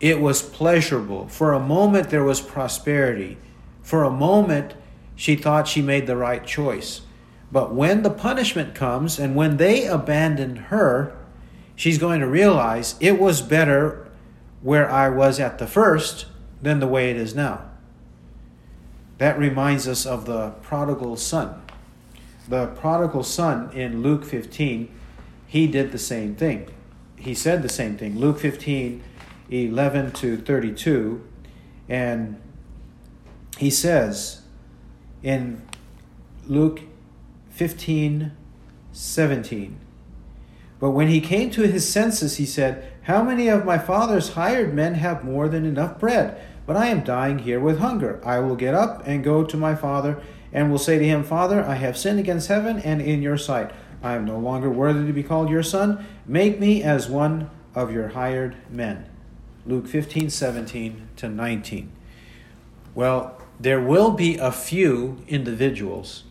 it 0.00 0.20
was 0.20 0.42
pleasurable. 0.42 1.28
For 1.28 1.52
a 1.52 1.60
moment, 1.60 2.10
there 2.10 2.24
was 2.24 2.40
prosperity. 2.40 3.36
For 3.82 4.04
a 4.04 4.10
moment, 4.10 4.74
she 5.16 5.34
thought 5.34 5.66
she 5.66 5.82
made 5.82 6.06
the 6.06 6.16
right 6.16 6.46
choice. 6.46 7.02
But 7.50 7.74
when 7.74 8.02
the 8.02 8.10
punishment 8.10 8.74
comes 8.74 9.18
and 9.18 9.34
when 9.34 9.56
they 9.56 9.86
abandon 9.86 10.56
her, 10.56 11.16
she's 11.74 11.98
going 11.98 12.20
to 12.20 12.28
realize 12.28 12.94
it 13.00 13.18
was 13.18 13.40
better 13.40 14.06
where 14.62 14.90
I 14.90 15.08
was 15.08 15.40
at 15.40 15.58
the 15.58 15.66
first 15.66 16.26
than 16.60 16.80
the 16.80 16.86
way 16.86 17.10
it 17.10 17.16
is 17.16 17.34
now. 17.34 17.62
That 19.18 19.38
reminds 19.38 19.88
us 19.88 20.06
of 20.06 20.26
the 20.26 20.50
prodigal 20.62 21.16
son. 21.16 21.62
The 22.48 22.66
prodigal 22.66 23.24
son 23.24 23.70
in 23.72 24.02
Luke 24.02 24.24
15, 24.24 24.88
he 25.46 25.66
did 25.66 25.92
the 25.92 25.98
same 25.98 26.34
thing. 26.34 26.68
He 27.16 27.34
said 27.34 27.62
the 27.62 27.68
same 27.68 27.96
thing. 27.96 28.18
Luke 28.18 28.38
15, 28.38 29.02
11 29.50 30.12
to 30.12 30.36
32. 30.36 31.26
And 31.88 32.40
he 33.56 33.70
says 33.70 34.42
in 35.22 35.62
Luke 36.46 36.80
15, 37.50 38.32
17, 38.92 39.78
But 40.78 40.90
when 40.90 41.08
he 41.08 41.20
came 41.20 41.50
to 41.50 41.62
his 41.62 41.88
senses, 41.90 42.36
he 42.36 42.46
said, 42.46 42.92
How 43.02 43.22
many 43.22 43.48
of 43.48 43.64
my 43.64 43.78
father's 43.78 44.30
hired 44.30 44.74
men 44.74 44.94
have 44.94 45.24
more 45.24 45.48
than 45.48 45.64
enough 45.64 45.98
bread? 45.98 46.40
But 46.66 46.76
I 46.76 46.88
am 46.88 47.02
dying 47.02 47.40
here 47.40 47.60
with 47.60 47.78
hunger. 47.78 48.20
I 48.24 48.40
will 48.40 48.56
get 48.56 48.74
up 48.74 49.02
and 49.06 49.24
go 49.24 49.42
to 49.42 49.56
my 49.56 49.74
father, 49.74 50.22
and 50.52 50.70
will 50.70 50.78
say 50.78 50.98
to 50.98 51.04
him, 51.04 51.24
Father, 51.24 51.64
I 51.64 51.74
have 51.74 51.96
sinned 51.96 52.18
against 52.18 52.48
heaven 52.48 52.78
and 52.78 53.00
in 53.00 53.22
your 53.22 53.38
sight. 53.38 53.70
I 54.02 54.14
am 54.14 54.24
no 54.24 54.38
longer 54.38 54.70
worthy 54.70 55.06
to 55.06 55.12
be 55.12 55.22
called 55.22 55.50
your 55.50 55.62
son. 55.62 56.04
Make 56.26 56.60
me 56.60 56.82
as 56.82 57.08
one 57.08 57.50
of 57.74 57.92
your 57.92 58.08
hired 58.08 58.56
men. 58.70 59.08
Luke 59.68 59.86
15, 59.86 60.30
17 60.30 61.08
to 61.16 61.28
19. 61.28 61.92
Well, 62.94 63.40
there 63.60 63.80
will 63.80 64.12
be 64.12 64.36
a 64.36 64.50
few 64.50 65.22
individuals 65.28 66.24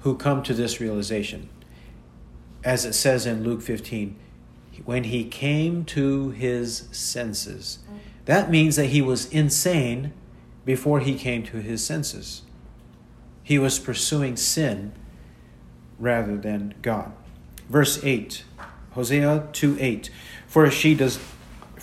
who 0.00 0.16
come 0.16 0.44
to 0.44 0.54
this 0.54 0.80
realization. 0.80 1.48
As 2.62 2.84
it 2.84 2.92
says 2.92 3.26
in 3.26 3.42
Luke 3.42 3.62
15, 3.62 4.16
when 4.84 5.04
he 5.04 5.24
came 5.24 5.84
to 5.86 6.30
his 6.30 6.88
senses. 6.92 7.80
That 8.26 8.50
means 8.50 8.76
that 8.76 8.86
he 8.86 9.02
was 9.02 9.26
insane 9.32 10.12
before 10.64 11.00
he 11.00 11.14
came 11.14 11.42
to 11.44 11.56
his 11.56 11.84
senses. 11.84 12.42
He 13.42 13.58
was 13.58 13.78
pursuing 13.78 14.36
sin 14.36 14.92
rather 15.98 16.36
than 16.36 16.74
God. 16.82 17.12
Verse 17.68 18.02
8, 18.04 18.44
Hosea 18.90 19.48
2 19.52 19.76
8. 19.80 20.10
For 20.46 20.70
she 20.70 20.94
does 20.94 21.18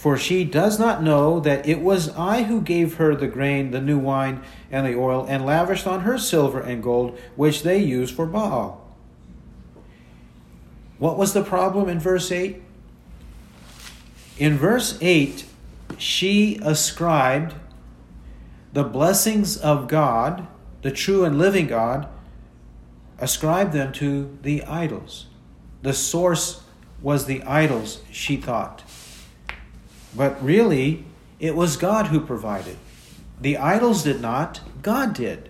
for 0.06 0.20
she 0.20 0.44
does 0.44 0.78
not 0.78 1.02
know 1.02 1.40
that 1.40 1.68
it 1.68 1.82
was 1.82 2.10
I 2.10 2.44
who 2.44 2.62
gave 2.62 2.98
her 2.98 3.16
the 3.16 3.26
grain, 3.26 3.72
the 3.72 3.82
new 3.82 3.98
wine, 3.98 4.44
and 4.70 4.86
the 4.86 4.96
oil, 4.96 5.26
and 5.28 5.44
lavished 5.44 5.88
on 5.88 6.02
her 6.02 6.20
silver 6.20 6.60
and 6.60 6.84
gold, 6.84 7.18
which 7.36 7.64
they 7.64 7.80
use 7.80 8.12
for 8.12 8.28
Baal. 8.28 8.88
What 11.00 11.18
was 11.18 11.34
the 11.34 11.44
problem 11.44 11.90
in 11.90 12.00
verse 12.00 12.32
8? 12.32 12.62
In 14.38 14.60
verse 14.60 15.00
8, 15.02 15.44
she 15.98 16.60
ascribed 16.62 17.56
the 18.74 18.84
blessings 18.84 19.58
of 19.58 19.88
God, 19.88 20.46
the 20.84 20.92
true 20.92 21.26
and 21.26 21.40
living 21.40 21.66
God, 21.66 22.08
ascribed 23.18 23.74
them 23.74 23.92
to 23.94 24.38
the 24.44 24.62
idols. 24.66 25.26
The 25.82 25.94
source 25.94 26.62
was 27.02 27.26
the 27.26 27.42
idols, 27.42 28.02
she 28.12 28.38
thought. 28.38 28.84
But 30.16 30.42
really, 30.44 31.06
it 31.40 31.56
was 31.56 31.78
God 31.78 32.08
who 32.08 32.20
provided. 32.20 32.78
The 33.42 33.58
idols 33.58 34.04
did 34.04 34.22
not, 34.22 34.62
God 34.82 35.14
did. 35.14 35.50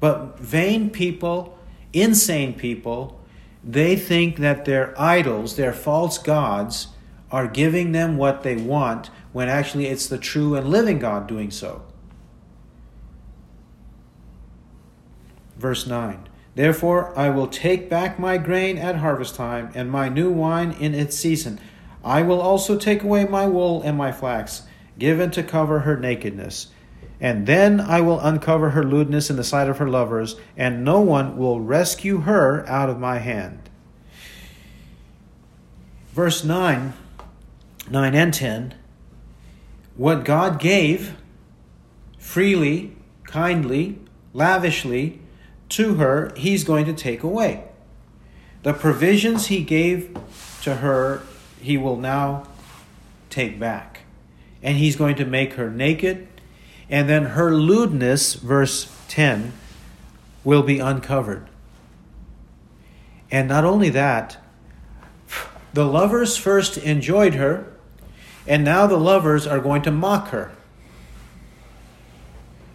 But 0.00 0.38
vain 0.38 0.90
people, 0.90 1.58
insane 1.92 2.54
people, 2.54 3.20
they 3.62 3.94
think 3.94 4.38
that 4.38 4.64
their 4.64 4.98
idols, 5.00 5.56
their 5.56 5.72
false 5.72 6.18
gods, 6.18 6.88
are 7.30 7.46
giving 7.46 7.92
them 7.92 8.16
what 8.16 8.42
they 8.42 8.56
want 8.56 9.10
when 9.32 9.48
actually 9.48 9.86
it's 9.86 10.06
the 10.06 10.18
true 10.18 10.54
and 10.54 10.68
living 10.68 10.98
God 10.98 11.26
doing 11.26 11.50
so. 11.50 11.82
Verse 15.56 15.86
9 15.86 16.28
Therefore 16.54 17.16
I 17.18 17.30
will 17.30 17.46
take 17.46 17.88
back 17.88 18.18
my 18.18 18.36
grain 18.36 18.76
at 18.76 18.96
harvest 18.96 19.34
time 19.34 19.70
and 19.74 19.90
my 19.90 20.08
new 20.08 20.30
wine 20.30 20.72
in 20.72 20.94
its 20.94 21.16
season. 21.16 21.58
I 22.04 22.22
will 22.22 22.40
also 22.40 22.76
take 22.76 23.02
away 23.02 23.24
my 23.24 23.46
wool 23.46 23.82
and 23.82 23.96
my 23.96 24.12
flax, 24.12 24.62
given 24.98 25.30
to 25.32 25.42
cover 25.42 25.80
her 25.80 25.96
nakedness. 25.96 26.68
And 27.20 27.46
then 27.46 27.80
I 27.80 28.00
will 28.00 28.18
uncover 28.18 28.70
her 28.70 28.82
lewdness 28.82 29.30
in 29.30 29.36
the 29.36 29.44
sight 29.44 29.68
of 29.68 29.78
her 29.78 29.88
lovers, 29.88 30.36
and 30.56 30.84
no 30.84 31.00
one 31.00 31.36
will 31.36 31.60
rescue 31.60 32.22
her 32.22 32.68
out 32.68 32.90
of 32.90 32.98
my 32.98 33.18
hand. 33.18 33.70
Verse 36.12 36.44
9, 36.44 36.92
9 37.88 38.14
and 38.14 38.34
10 38.34 38.74
What 39.96 40.24
God 40.24 40.58
gave 40.58 41.16
freely, 42.18 42.96
kindly, 43.24 43.98
lavishly 44.32 45.20
to 45.70 45.94
her, 45.94 46.32
He's 46.36 46.64
going 46.64 46.86
to 46.86 46.92
take 46.92 47.22
away. 47.22 47.64
The 48.64 48.74
provisions 48.74 49.46
He 49.46 49.62
gave 49.62 50.16
to 50.62 50.76
her 50.76 51.22
he 51.62 51.76
will 51.76 51.96
now 51.96 52.46
take 53.30 53.58
back. 53.58 54.00
And 54.62 54.76
he's 54.76 54.96
going 54.96 55.16
to 55.16 55.24
make 55.24 55.54
her 55.54 55.70
naked, 55.70 56.28
and 56.88 57.08
then 57.08 57.24
her 57.24 57.52
lewdness, 57.54 58.34
verse 58.34 58.94
10, 59.08 59.52
will 60.44 60.62
be 60.62 60.78
uncovered. 60.78 61.48
And 63.30 63.48
not 63.48 63.64
only 63.64 63.88
that, 63.90 64.36
the 65.72 65.86
lovers 65.86 66.36
first 66.36 66.76
enjoyed 66.76 67.34
her, 67.34 67.72
and 68.46 68.62
now 68.64 68.86
the 68.86 68.98
lovers 68.98 69.46
are 69.46 69.60
going 69.60 69.82
to 69.82 69.90
mock 69.90 70.28
her. 70.28 70.52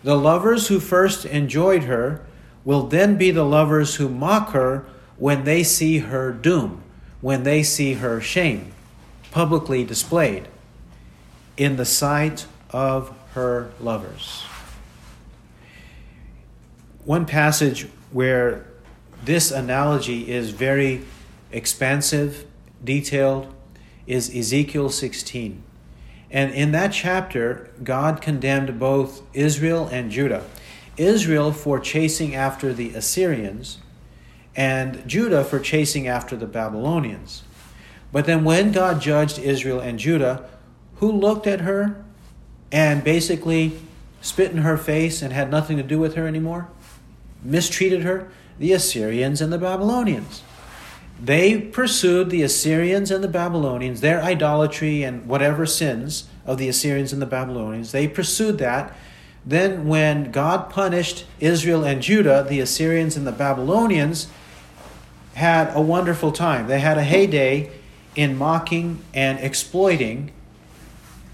The 0.03 0.17
lovers 0.17 0.67
who 0.67 0.79
first 0.79 1.25
enjoyed 1.25 1.83
her 1.83 2.25
will 2.63 2.87
then 2.87 3.17
be 3.17 3.31
the 3.31 3.45
lovers 3.45 3.95
who 3.95 4.09
mock 4.09 4.51
her 4.51 4.85
when 5.17 5.43
they 5.43 5.63
see 5.63 5.99
her 5.99 6.31
doom, 6.31 6.83
when 7.21 7.43
they 7.43 7.63
see 7.63 7.93
her 7.93 8.19
shame 8.19 8.73
publicly 9.31 9.83
displayed 9.83 10.47
in 11.55 11.77
the 11.77 11.85
sight 11.85 12.45
of 12.71 13.15
her 13.33 13.71
lovers. 13.79 14.43
One 17.05 17.25
passage 17.25 17.87
where 18.11 18.65
this 19.23 19.51
analogy 19.51 20.31
is 20.31 20.51
very 20.51 21.03
expansive, 21.51 22.45
detailed, 22.83 23.53
is 24.05 24.33
Ezekiel 24.33 24.89
16. 24.89 25.63
And 26.29 26.51
in 26.51 26.71
that 26.71 26.91
chapter, 26.91 27.69
God 27.83 28.21
condemned 28.21 28.79
both 28.79 29.21
Israel 29.33 29.87
and 29.87 30.11
Judah. 30.11 30.43
Israel 30.97 31.51
for 31.51 31.79
chasing 31.79 32.35
after 32.35 32.73
the 32.73 32.93
Assyrians, 32.93 33.77
and 34.55 35.07
Judah 35.07 35.43
for 35.43 35.59
chasing 35.59 36.07
after 36.07 36.35
the 36.35 36.47
Babylonians. 36.47 37.43
But 38.11 38.25
then 38.25 38.43
when 38.43 38.71
God 38.71 39.01
judged 39.01 39.39
Israel 39.39 39.79
and 39.79 39.99
Judah, 39.99 40.49
who 40.95 41.11
looked 41.11 41.47
at 41.47 41.61
her 41.61 42.03
and 42.71 43.03
basically 43.03 43.79
spit 44.21 44.51
in 44.51 44.59
her 44.59 44.77
face 44.77 45.21
and 45.21 45.33
had 45.33 45.51
nothing 45.51 45.77
to 45.77 45.83
do 45.83 45.99
with 45.99 46.15
her 46.15 46.27
anymore? 46.27 46.69
Mistreated 47.43 48.03
her? 48.03 48.29
The 48.59 48.73
Assyrians 48.73 49.41
and 49.41 49.53
the 49.53 49.57
Babylonians. 49.57 50.41
They 51.21 51.59
pursued 51.59 52.29
the 52.29 52.43
Assyrians 52.43 53.09
and 53.11 53.23
the 53.23 53.27
Babylonians, 53.27 54.01
their 54.01 54.21
idolatry 54.21 55.03
and 55.03 55.27
whatever 55.27 55.65
sins 55.65 56.27
of 56.45 56.57
the 56.57 56.69
Assyrians 56.69 57.11
and 57.11 57.21
the 57.21 57.27
Babylonians. 57.27 57.91
They 57.91 58.07
pursued 58.07 58.57
that. 58.59 58.95
Then, 59.45 59.87
when 59.87 60.31
God 60.31 60.69
punished 60.69 61.25
Israel 61.39 61.83
and 61.83 62.01
Judah, 62.01 62.45
the 62.47 62.59
Assyrians 62.59 63.15
and 63.15 63.25
the 63.25 63.31
Babylonians 63.31 64.27
had 65.35 65.73
a 65.75 65.81
wonderful 65.81 66.31
time. 66.31 66.67
They 66.67 66.79
had 66.79 66.97
a 66.97 67.03
heyday 67.03 67.71
in 68.17 68.35
mocking 68.35 68.99
and 69.13 69.39
exploiting 69.39 70.31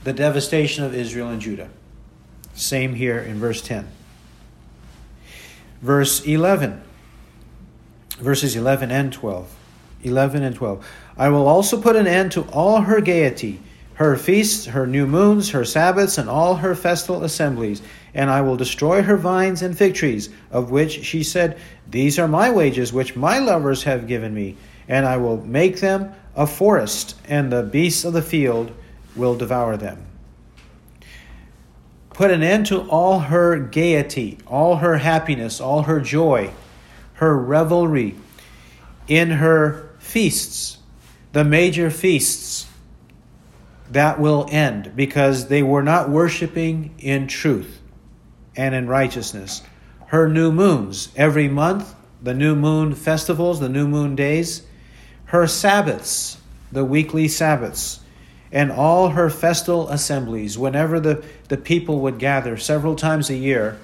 the 0.03 0.13
devastation 0.13 0.83
of 0.83 0.93
Israel 0.93 1.29
and 1.29 1.41
Judah. 1.41 1.69
Same 2.53 2.93
here 2.93 3.17
in 3.17 3.39
verse 3.39 3.61
10. 3.61 3.87
Verse 5.81 6.23
11, 6.25 6.81
verses 8.19 8.55
11 8.55 8.91
and 8.91 9.11
12. 9.11 9.55
11 10.03 10.43
and 10.43 10.55
12. 10.55 10.85
I 11.17 11.29
will 11.29 11.47
also 11.47 11.81
put 11.81 11.95
an 11.95 12.07
end 12.07 12.33
to 12.33 12.41
all 12.51 12.81
her 12.81 12.99
gaiety, 12.99 13.61
her 13.95 14.17
feasts, 14.17 14.65
her 14.65 14.85
new 14.85 15.07
moons, 15.07 15.51
her 15.51 15.63
Sabbaths, 15.63 16.17
and 16.17 16.29
all 16.29 16.55
her 16.55 16.75
festal 16.75 17.23
assemblies. 17.23 17.81
And 18.13 18.29
I 18.29 18.41
will 18.41 18.57
destroy 18.57 19.01
her 19.01 19.17
vines 19.17 19.61
and 19.61 19.77
fig 19.77 19.95
trees, 19.95 20.29
of 20.51 20.71
which 20.71 21.03
she 21.03 21.23
said, 21.23 21.57
These 21.89 22.19
are 22.19 22.27
my 22.27 22.51
wages, 22.51 22.91
which 22.91 23.15
my 23.15 23.39
lovers 23.39 23.83
have 23.83 24.07
given 24.07 24.33
me. 24.33 24.57
And 24.87 25.05
I 25.05 25.17
will 25.17 25.37
make 25.45 25.79
them 25.79 26.13
a 26.35 26.47
forest, 26.47 27.15
and 27.27 27.51
the 27.51 27.63
beasts 27.63 28.03
of 28.03 28.13
the 28.13 28.21
field 28.21 28.71
will 29.15 29.35
devour 29.35 29.77
them. 29.77 30.05
Put 32.09 32.31
an 32.31 32.43
end 32.43 32.67
to 32.67 32.81
all 32.89 33.19
her 33.19 33.57
gaiety, 33.57 34.37
all 34.45 34.77
her 34.77 34.97
happiness, 34.97 35.59
all 35.59 35.83
her 35.83 35.99
joy, 35.99 36.51
her 37.13 37.37
revelry, 37.37 38.15
in 39.07 39.31
her 39.31 39.89
feasts, 39.99 40.77
the 41.31 41.43
major 41.43 41.89
feasts 41.89 42.67
that 43.91 44.19
will 44.19 44.47
end 44.49 44.95
because 44.95 45.47
they 45.47 45.63
were 45.63 45.83
not 45.83 46.09
worshiping 46.09 46.93
in 46.99 47.27
truth 47.27 47.81
and 48.55 48.73
in 48.75 48.87
righteousness. 48.87 49.61
Her 50.07 50.29
new 50.29 50.51
moons, 50.51 51.09
every 51.15 51.47
month, 51.47 51.95
the 52.21 52.33
new 52.33 52.55
moon 52.55 52.95
festivals, 52.95 53.59
the 53.59 53.69
new 53.69 53.87
moon 53.87 54.15
days, 54.15 54.63
her 55.33 55.47
Sabbaths, 55.47 56.37
the 56.71 56.85
weekly 56.85 57.27
Sabbaths, 57.27 57.99
and 58.51 58.71
all 58.71 59.09
her 59.09 59.31
festal 59.31 59.89
assemblies, 59.89 60.59
whenever 60.59 60.99
the, 60.99 61.25
the 61.49 61.57
people 61.57 62.01
would 62.01 62.19
gather 62.19 62.55
several 62.55 62.95
times 62.95 63.31
a 63.31 63.35
year 63.35 63.79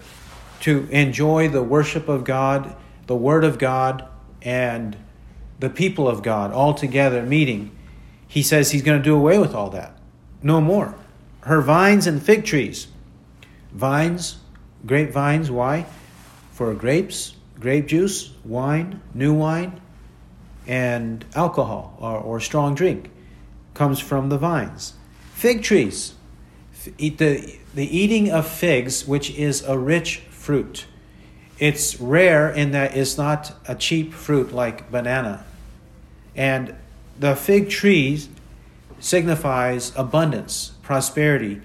to 0.60 0.88
enjoy 0.92 1.50
the 1.50 1.64
worship 1.64 2.08
of 2.08 2.24
God, 2.24 2.76
the 3.08 3.16
Word 3.16 3.44
of 3.44 3.58
God, 3.58 4.08
and 4.44 4.96
the 5.60 5.72
people 5.72 6.08
of 6.08 6.22
God 6.22 6.54
all 6.54 6.76
together 6.76 7.24
meeting, 7.24 7.76
he 8.28 8.44
says 8.44 8.70
he's 8.70 8.84
going 8.84 9.00
to 9.00 9.04
do 9.04 9.16
away 9.16 9.40
with 9.40 9.56
all 9.56 9.72
that. 9.72 9.98
No 10.44 10.62
more. 10.62 10.94
Her 11.42 11.62
vines 11.62 12.06
and 12.06 12.22
fig 12.22 12.46
trees. 12.46 12.90
Vines, 13.72 14.38
grapevines, 14.86 15.50
why? 15.50 15.88
For 16.52 16.76
grapes, 16.76 17.34
grape 17.60 17.88
juice, 17.88 18.32
wine, 18.46 19.02
new 19.16 19.34
wine, 19.34 19.82
and 20.70 21.26
alcohol 21.34 21.98
or, 22.00 22.16
or 22.20 22.40
strong 22.40 22.76
drink 22.76 23.10
comes 23.74 24.00
from 24.00 24.30
the 24.30 24.38
vines. 24.38 24.94
Fig 25.34 25.64
trees. 25.64 26.14
Eat 27.00 27.18
the, 27.18 27.58
the 27.74 27.98
eating 27.98 28.32
of 28.32 28.48
figs, 28.48 29.08
which 29.08 29.32
is 29.32 29.64
a 29.64 29.78
rich 29.78 30.18
fruit. 30.30 30.86
It's 31.58 32.00
rare 32.00 32.52
in 32.52 32.72
that 32.72 32.96
it's 32.96 33.18
not 33.18 33.52
a 33.68 33.74
cheap 33.74 34.14
fruit 34.14 34.54
like 34.54 34.92
banana. 34.92 35.44
And 36.36 36.76
the 37.18 37.36
fig 37.36 37.72
tree 37.72 38.22
signifies 39.00 39.92
abundance, 39.96 40.74
prosperity. 40.84 41.62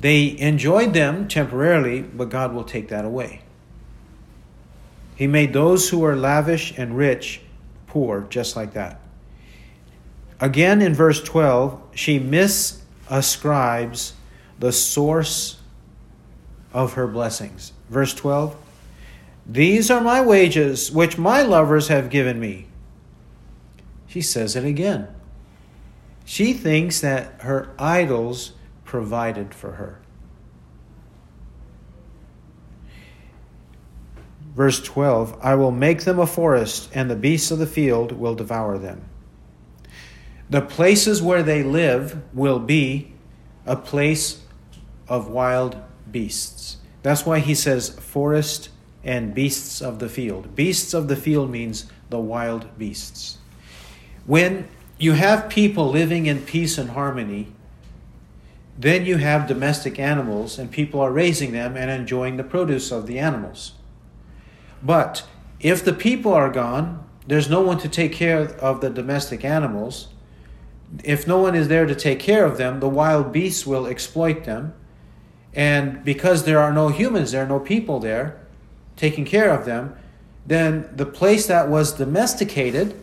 They 0.00 0.38
enjoyed 0.38 0.92
them 0.92 1.28
temporarily, 1.28 2.02
but 2.02 2.28
God 2.28 2.52
will 2.52 2.64
take 2.64 2.88
that 2.88 3.06
away. 3.06 3.40
He 5.16 5.26
made 5.26 5.54
those 5.54 5.88
who 5.88 6.04
are 6.04 6.14
lavish 6.14 6.76
and 6.76 6.96
rich 6.96 7.40
poor, 7.94 8.26
just 8.28 8.56
like 8.56 8.72
that. 8.72 9.00
Again 10.40 10.82
in 10.82 10.94
verse 10.94 11.22
12, 11.22 11.80
she 11.94 12.18
misascribes 12.18 14.14
the 14.58 14.72
source 14.72 15.60
of 16.72 16.94
her 16.94 17.06
blessings. 17.06 17.72
Verse 17.88 18.12
12 18.12 18.56
These 19.46 19.92
are 19.92 20.00
my 20.00 20.20
wages, 20.20 20.90
which 20.90 21.16
my 21.16 21.42
lovers 21.42 21.86
have 21.86 22.10
given 22.10 22.40
me. 22.40 22.66
She 24.08 24.20
says 24.20 24.56
it 24.56 24.64
again. 24.64 25.06
She 26.24 26.52
thinks 26.52 27.00
that 27.00 27.42
her 27.42 27.70
idols 27.78 28.54
provided 28.84 29.54
for 29.54 29.74
her. 29.74 30.00
Verse 34.54 34.82
12 34.82 35.38
I 35.42 35.54
will 35.54 35.72
make 35.72 36.04
them 36.04 36.18
a 36.18 36.26
forest, 36.26 36.90
and 36.94 37.10
the 37.10 37.16
beasts 37.16 37.50
of 37.50 37.58
the 37.58 37.66
field 37.66 38.12
will 38.12 38.34
devour 38.34 38.78
them. 38.78 39.04
The 40.48 40.62
places 40.62 41.22
where 41.22 41.42
they 41.42 41.62
live 41.62 42.22
will 42.32 42.58
be 42.58 43.12
a 43.66 43.76
place 43.76 44.42
of 45.08 45.28
wild 45.28 45.76
beasts. 46.10 46.78
That's 47.02 47.26
why 47.26 47.40
he 47.40 47.54
says 47.54 47.90
forest 47.90 48.70
and 49.02 49.34
beasts 49.34 49.82
of 49.82 49.98
the 49.98 50.08
field. 50.08 50.54
Beasts 50.54 50.94
of 50.94 51.08
the 51.08 51.16
field 51.16 51.50
means 51.50 51.86
the 52.10 52.20
wild 52.20 52.78
beasts. 52.78 53.38
When 54.26 54.68
you 54.98 55.12
have 55.12 55.50
people 55.50 55.90
living 55.90 56.26
in 56.26 56.42
peace 56.42 56.78
and 56.78 56.90
harmony, 56.90 57.48
then 58.78 59.04
you 59.04 59.18
have 59.18 59.46
domestic 59.46 59.98
animals 59.98 60.58
and 60.58 60.70
people 60.70 61.00
are 61.00 61.12
raising 61.12 61.52
them 61.52 61.76
and 61.76 61.90
enjoying 61.90 62.36
the 62.36 62.44
produce 62.44 62.90
of 62.90 63.06
the 63.06 63.18
animals. 63.18 63.72
But 64.84 65.26
if 65.60 65.84
the 65.84 65.94
people 65.94 66.32
are 66.32 66.50
gone, 66.50 67.04
there's 67.26 67.48
no 67.48 67.62
one 67.62 67.78
to 67.78 67.88
take 67.88 68.12
care 68.12 68.40
of 68.40 68.80
the 68.82 68.90
domestic 68.90 69.44
animals. 69.44 70.08
If 71.02 71.26
no 71.26 71.38
one 71.38 71.54
is 71.54 71.68
there 71.68 71.86
to 71.86 71.94
take 71.94 72.20
care 72.20 72.44
of 72.44 72.58
them, 72.58 72.80
the 72.80 72.88
wild 72.88 73.32
beasts 73.32 73.66
will 73.66 73.86
exploit 73.86 74.44
them. 74.44 74.74
And 75.54 76.04
because 76.04 76.44
there 76.44 76.58
are 76.58 76.72
no 76.72 76.88
humans 76.88 77.32
there, 77.32 77.44
are 77.44 77.48
no 77.48 77.60
people 77.60 77.98
there 77.98 78.40
taking 78.96 79.24
care 79.24 79.50
of 79.50 79.64
them, 79.64 79.96
then 80.46 80.88
the 80.94 81.06
place 81.06 81.46
that 81.46 81.68
was 81.68 81.92
domesticated, 81.92 82.94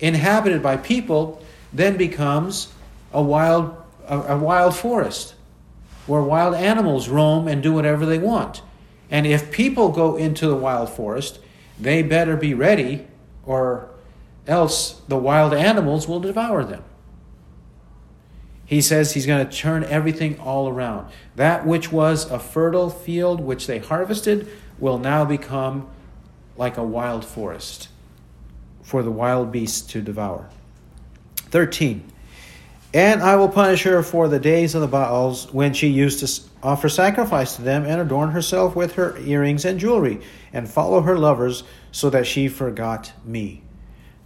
inhabited 0.00 0.62
by 0.62 0.76
people, 0.78 1.42
then 1.72 1.96
becomes 1.96 2.72
a 3.12 3.22
wild, 3.22 3.76
a, 4.06 4.18
a 4.18 4.38
wild 4.38 4.74
forest 4.74 5.34
where 6.06 6.22
wild 6.22 6.54
animals 6.54 7.08
roam 7.08 7.46
and 7.46 7.62
do 7.62 7.72
whatever 7.72 8.06
they 8.06 8.18
want. 8.18 8.62
And 9.10 9.26
if 9.26 9.50
people 9.50 9.90
go 9.90 10.16
into 10.16 10.46
the 10.46 10.56
wild 10.56 10.90
forest, 10.90 11.38
they 11.80 12.02
better 12.02 12.36
be 12.36 12.54
ready, 12.54 13.06
or 13.44 13.88
else 14.46 15.00
the 15.08 15.16
wild 15.16 15.54
animals 15.54 16.06
will 16.08 16.20
devour 16.20 16.64
them. 16.64 16.84
He 18.66 18.82
says 18.82 19.14
he's 19.14 19.24
going 19.24 19.48
to 19.48 19.56
turn 19.56 19.84
everything 19.84 20.38
all 20.38 20.68
around. 20.68 21.10
That 21.36 21.66
which 21.66 21.90
was 21.90 22.30
a 22.30 22.38
fertile 22.38 22.90
field 22.90 23.40
which 23.40 23.66
they 23.66 23.78
harvested 23.78 24.46
will 24.78 24.98
now 24.98 25.24
become 25.24 25.88
like 26.58 26.76
a 26.76 26.82
wild 26.82 27.24
forest 27.24 27.88
for 28.82 29.02
the 29.02 29.10
wild 29.10 29.50
beasts 29.50 29.80
to 29.92 30.02
devour. 30.02 30.50
13. 31.36 32.12
And 32.98 33.22
I 33.22 33.36
will 33.36 33.48
punish 33.48 33.84
her 33.84 34.02
for 34.02 34.26
the 34.26 34.40
days 34.40 34.74
of 34.74 34.80
the 34.80 34.88
Baals 34.88 35.54
when 35.54 35.72
she 35.72 35.86
used 35.86 36.18
to 36.18 36.48
offer 36.64 36.88
sacrifice 36.88 37.54
to 37.54 37.62
them 37.62 37.84
and 37.84 38.00
adorn 38.00 38.32
herself 38.32 38.74
with 38.74 38.94
her 38.94 39.16
earrings 39.18 39.64
and 39.64 39.78
jewelry, 39.78 40.20
and 40.52 40.68
follow 40.68 41.02
her 41.02 41.16
lovers, 41.16 41.62
so 41.92 42.10
that 42.10 42.26
she 42.26 42.48
forgot 42.48 43.12
me, 43.24 43.62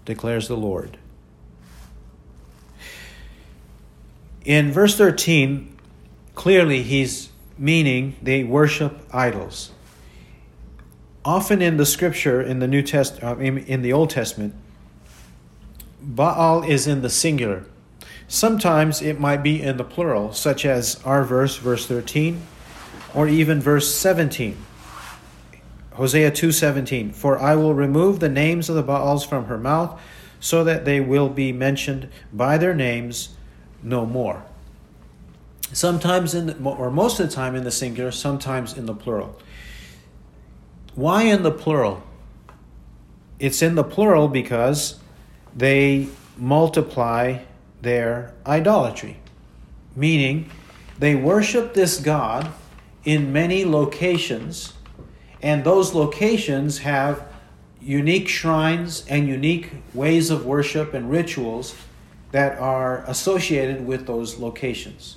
declares 0.06 0.48
the 0.48 0.56
Lord. 0.56 0.96
In 4.42 4.72
verse 4.72 4.96
13, 4.96 5.76
clearly 6.34 6.82
he's 6.82 7.28
meaning 7.58 8.16
they 8.22 8.42
worship 8.42 9.06
idols. 9.12 9.70
Often 11.26 11.60
in 11.60 11.76
the 11.76 11.84
scripture, 11.84 12.40
in 12.40 12.60
the 12.60 12.68
New 12.68 12.80
Test, 12.80 13.22
uh, 13.22 13.36
in 13.36 13.82
the 13.82 13.92
Old 13.92 14.08
Testament, 14.08 14.54
Baal 16.00 16.62
is 16.62 16.86
in 16.86 17.02
the 17.02 17.10
singular 17.10 17.66
Sometimes 18.32 19.02
it 19.02 19.20
might 19.20 19.42
be 19.42 19.60
in 19.60 19.76
the 19.76 19.84
plural, 19.84 20.32
such 20.32 20.64
as 20.64 20.98
our 21.04 21.22
verse, 21.22 21.58
verse 21.58 21.84
13, 21.84 22.40
or 23.14 23.28
even 23.28 23.60
verse 23.60 23.94
17. 23.94 24.56
Hosea 25.92 26.30
2:17 26.30 27.12
For 27.12 27.38
I 27.38 27.54
will 27.56 27.74
remove 27.74 28.20
the 28.20 28.30
names 28.30 28.70
of 28.70 28.74
the 28.74 28.82
Baals 28.82 29.22
from 29.22 29.44
her 29.44 29.58
mouth 29.58 30.00
so 30.40 30.64
that 30.64 30.86
they 30.86 30.98
will 30.98 31.28
be 31.28 31.52
mentioned 31.52 32.08
by 32.32 32.56
their 32.56 32.72
names 32.72 33.36
no 33.82 34.06
more. 34.06 34.42
Sometimes 35.74 36.32
in 36.32 36.46
the, 36.46 36.56
or 36.64 36.90
most 36.90 37.20
of 37.20 37.28
the 37.28 37.34
time 37.34 37.54
in 37.54 37.64
the 37.64 37.70
singular, 37.70 38.10
sometimes 38.10 38.78
in 38.78 38.86
the 38.86 38.94
plural. 38.94 39.38
Why 40.94 41.24
in 41.24 41.42
the 41.42 41.52
plural? 41.52 42.02
It's 43.38 43.60
in 43.60 43.74
the 43.74 43.84
plural 43.84 44.28
because 44.28 44.98
they 45.54 46.08
multiply 46.38 47.40
their 47.82 48.32
idolatry, 48.46 49.18
meaning 49.94 50.50
they 50.98 51.14
worship 51.14 51.74
this 51.74 52.00
God 52.00 52.52
in 53.04 53.32
many 53.32 53.64
locations, 53.64 54.72
and 55.42 55.64
those 55.64 55.92
locations 55.92 56.78
have 56.78 57.26
unique 57.80 58.28
shrines 58.28 59.04
and 59.08 59.26
unique 59.28 59.72
ways 59.92 60.30
of 60.30 60.46
worship 60.46 60.94
and 60.94 61.10
rituals 61.10 61.74
that 62.30 62.56
are 62.58 63.04
associated 63.08 63.84
with 63.84 64.06
those 64.06 64.38
locations. 64.38 65.16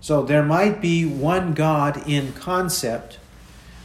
So 0.00 0.22
there 0.22 0.42
might 0.42 0.80
be 0.80 1.04
one 1.04 1.52
God 1.52 2.08
in 2.08 2.32
concept, 2.32 3.18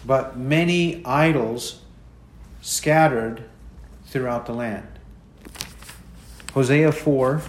but 0.06 0.38
many 0.38 1.04
idols 1.06 1.82
scattered 2.62 3.44
throughout 4.06 4.46
the 4.46 4.54
land. 4.54 4.88
Hosea 6.54 6.92
4 6.92 7.42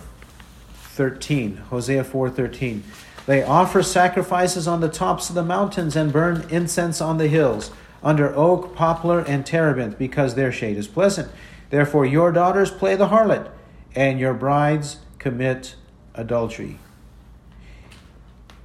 13. 1.00 1.56
Hosea 1.70 2.04
4:13. 2.04 2.82
They 3.24 3.42
offer 3.42 3.82
sacrifices 3.82 4.68
on 4.68 4.82
the 4.82 4.90
tops 4.90 5.30
of 5.30 5.34
the 5.34 5.42
mountains 5.42 5.96
and 5.96 6.12
burn 6.12 6.44
incense 6.50 7.00
on 7.00 7.16
the 7.16 7.26
hills, 7.26 7.70
under 8.04 8.36
oak, 8.36 8.76
poplar, 8.76 9.20
and 9.20 9.46
terebinth, 9.46 9.96
because 9.96 10.34
their 10.34 10.52
shade 10.52 10.76
is 10.76 10.86
pleasant. 10.86 11.30
Therefore, 11.70 12.04
your 12.04 12.32
daughters 12.32 12.70
play 12.70 12.96
the 12.96 13.08
harlot, 13.08 13.48
and 13.94 14.20
your 14.20 14.34
brides 14.34 14.98
commit 15.18 15.74
adultery. 16.14 16.78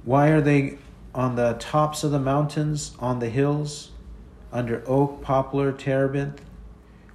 Why 0.04 0.28
are 0.28 0.42
they 0.42 0.76
on 1.14 1.36
the 1.36 1.56
tops 1.58 2.04
of 2.04 2.10
the 2.10 2.20
mountains, 2.20 2.92
on 3.00 3.18
the 3.18 3.30
hills, 3.30 3.92
under 4.52 4.82
oak, 4.86 5.22
poplar, 5.22 5.72
terebinth? 5.72 6.42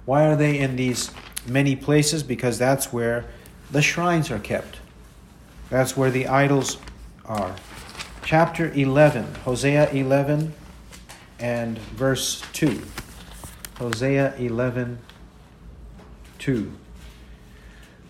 Why 0.04 0.26
are 0.26 0.34
they 0.34 0.58
in 0.58 0.74
these 0.74 1.12
many 1.46 1.76
places? 1.76 2.24
Because 2.24 2.58
that's 2.58 2.92
where 2.92 3.26
the 3.70 3.82
shrines 3.82 4.28
are 4.28 4.40
kept. 4.40 4.78
That's 5.72 5.96
where 5.96 6.10
the 6.10 6.28
idols 6.28 6.76
are. 7.24 7.56
Chapter 8.22 8.70
11, 8.74 9.36
Hosea 9.36 9.90
11 9.90 10.52
and 11.40 11.78
verse 11.78 12.42
2. 12.52 12.82
Hosea 13.78 14.34
11, 14.36 14.98
2. 16.38 16.72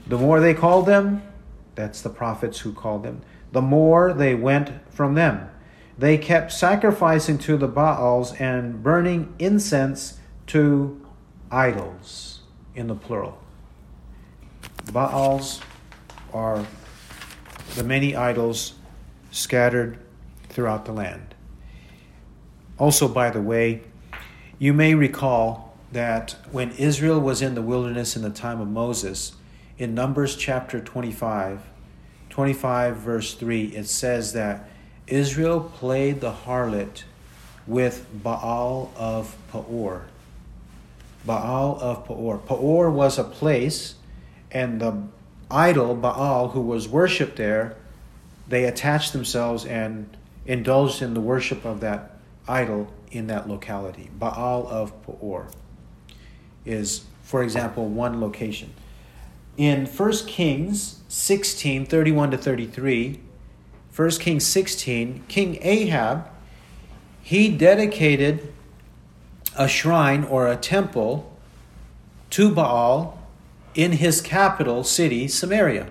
The 0.09 0.19
more 0.19 0.41
they 0.41 0.55
called 0.55 0.87
them, 0.87 1.23
that's 1.77 2.03
the 2.03 2.11
prophets 2.11 2.59
who 2.59 2.73
called 2.73 3.05
them, 3.05 3.23
the 3.53 3.63
more 3.63 4.13
they 4.13 4.35
went 4.35 4.73
from 4.91 5.15
them. 5.15 5.49
They 5.97 6.19
kept 6.19 6.51
sacrificing 6.51 7.39
to 7.39 7.57
the 7.57 7.69
Baals 7.69 8.33
and 8.41 8.83
burning 8.83 9.37
incense 9.39 10.19
to 10.49 11.01
idols, 11.49 12.41
in 12.75 12.89
the 12.89 12.97
plural. 12.97 13.39
Baals 14.93 15.61
are 16.33 16.67
the 17.75 17.85
many 17.85 18.15
idols 18.15 18.75
scattered 19.31 19.99
throughout 20.49 20.85
the 20.85 20.93
land. 20.93 21.35
Also, 22.79 23.09
by 23.09 23.31
the 23.31 23.41
way, 23.41 23.83
you 24.59 24.73
may 24.73 24.95
recall 24.95 25.77
that 25.93 26.37
when 26.51 26.71
Israel 26.73 27.21
was 27.21 27.43
in 27.43 27.55
the 27.55 27.63
wilderness 27.63 28.17
in 28.17 28.23
the 28.23 28.31
time 28.31 28.61
of 28.61 28.69
Moses, 28.69 29.33
in 29.79 29.95
Numbers 29.95 30.37
chapter 30.37 30.81
25, 30.81 31.61
25 32.31 32.97
verse 32.97 33.35
3, 33.35 33.65
it 33.67 33.87
says 33.87 34.33
that 34.33 34.69
Israel 35.07 35.61
played 35.61 36.21
the 36.21 36.33
harlot 36.33 37.05
with 37.67 38.07
Baal 38.23 38.93
of 38.97 39.37
Peor. 39.51 40.07
Baal 41.25 41.79
of 41.81 42.07
Peor. 42.07 42.39
Peor 42.39 42.91
was 42.91 43.19
a 43.19 43.25
place, 43.25 43.95
and 44.51 44.81
the 44.81 45.03
idol, 45.53 45.95
Baal, 45.95 46.49
who 46.49 46.61
was 46.61 46.89
worshipped 46.89 47.37
there, 47.37 47.77
they 48.49 48.65
attached 48.65 49.13
themselves 49.13 49.65
and 49.65 50.17
indulged 50.47 51.03
in 51.03 51.15
the 51.15 51.21
worship 51.21 51.65
of 51.65 51.81
that 51.81 52.17
idol 52.49 52.93
in 53.11 53.29
that 53.29 53.49
locality. 53.49 54.11
Baal 54.19 54.67
of 54.67 55.03
Peor 55.05 55.49
is, 56.65 57.05
for 57.23 57.43
example, 57.43 57.89
one 57.89 58.21
location. 58.21 58.73
In 59.57 59.87
1 59.87 60.13
Kings 60.27 61.01
16 61.09 61.87
31 61.87 62.31
to 62.31 62.39
33, 62.39 63.21
1 63.95 64.11
Kings 64.13 64.47
16, 64.47 65.25
King 65.29 65.59
Ahab, 65.61 66.29
he 67.23 67.49
dedicated 67.49 68.53
a 69.57 69.69
shrine 69.69 70.25
or 70.25 70.49
a 70.49 70.57
temple 70.57 71.31
to 72.31 72.51
Baal 72.51 73.22
in 73.75 73.93
his 73.93 74.21
capital 74.21 74.85
city, 74.85 75.29
Samaria. 75.29 75.89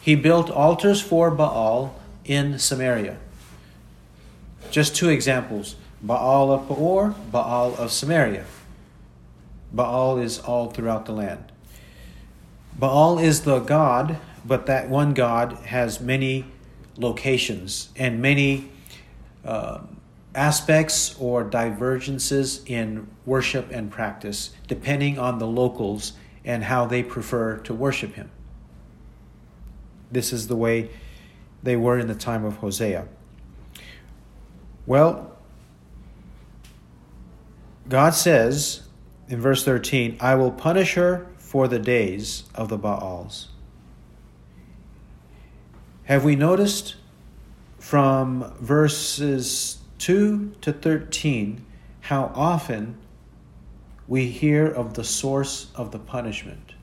He 0.00 0.14
built 0.14 0.50
altars 0.50 1.00
for 1.00 1.30
Baal 1.30 1.94
in 2.24 2.58
Samaria. 2.58 3.18
Just 4.70 4.96
two 4.96 5.08
examples 5.08 5.76
Baal 6.02 6.50
of 6.50 6.66
Peor, 6.66 7.14
Baal 7.30 7.74
of 7.76 7.92
Samaria. 7.92 8.44
Baal 9.72 10.18
is 10.18 10.38
all 10.40 10.70
throughout 10.70 11.06
the 11.06 11.12
land. 11.12 11.52
Baal 12.78 13.18
is 13.18 13.42
the 13.42 13.60
god, 13.60 14.18
but 14.44 14.66
that 14.66 14.88
one 14.88 15.14
god 15.14 15.52
has 15.66 16.00
many 16.00 16.46
locations 16.96 17.90
and 17.96 18.20
many 18.20 18.70
uh, 19.44 19.80
aspects 20.34 21.14
or 21.18 21.44
divergences 21.44 22.62
in 22.66 23.06
worship 23.24 23.70
and 23.70 23.90
practice, 23.90 24.50
depending 24.66 25.18
on 25.18 25.38
the 25.38 25.46
locals 25.46 26.12
and 26.44 26.64
how 26.64 26.86
they 26.86 27.02
prefer 27.02 27.58
to 27.58 27.74
worship 27.74 28.14
him. 28.14 28.30
This 30.10 30.32
is 30.32 30.48
the 30.48 30.56
way 30.56 30.90
they 31.62 31.76
were 31.76 31.98
in 31.98 32.08
the 32.08 32.14
time 32.14 32.44
of 32.44 32.56
Hosea. 32.56 33.06
Well, 34.86 35.36
God 37.88 38.14
says 38.14 38.82
in 39.28 39.40
verse 39.40 39.64
13, 39.64 40.16
I 40.20 40.34
will 40.34 40.50
punish 40.50 40.94
her 40.94 41.26
for 41.38 41.68
the 41.68 41.78
days 41.78 42.44
of 42.54 42.68
the 42.68 42.78
Baals. 42.78 43.48
Have 46.04 46.24
we 46.24 46.34
noticed 46.34 46.96
from 47.78 48.52
verses 48.60 49.78
2 49.98 50.54
to 50.60 50.72
13 50.72 51.64
how 52.00 52.32
often 52.34 52.98
we 54.12 54.26
hear 54.26 54.66
of 54.66 54.92
the 54.92 55.02
source 55.02 55.68
of 55.74 55.90
the 55.90 55.98
punishment? 55.98 56.74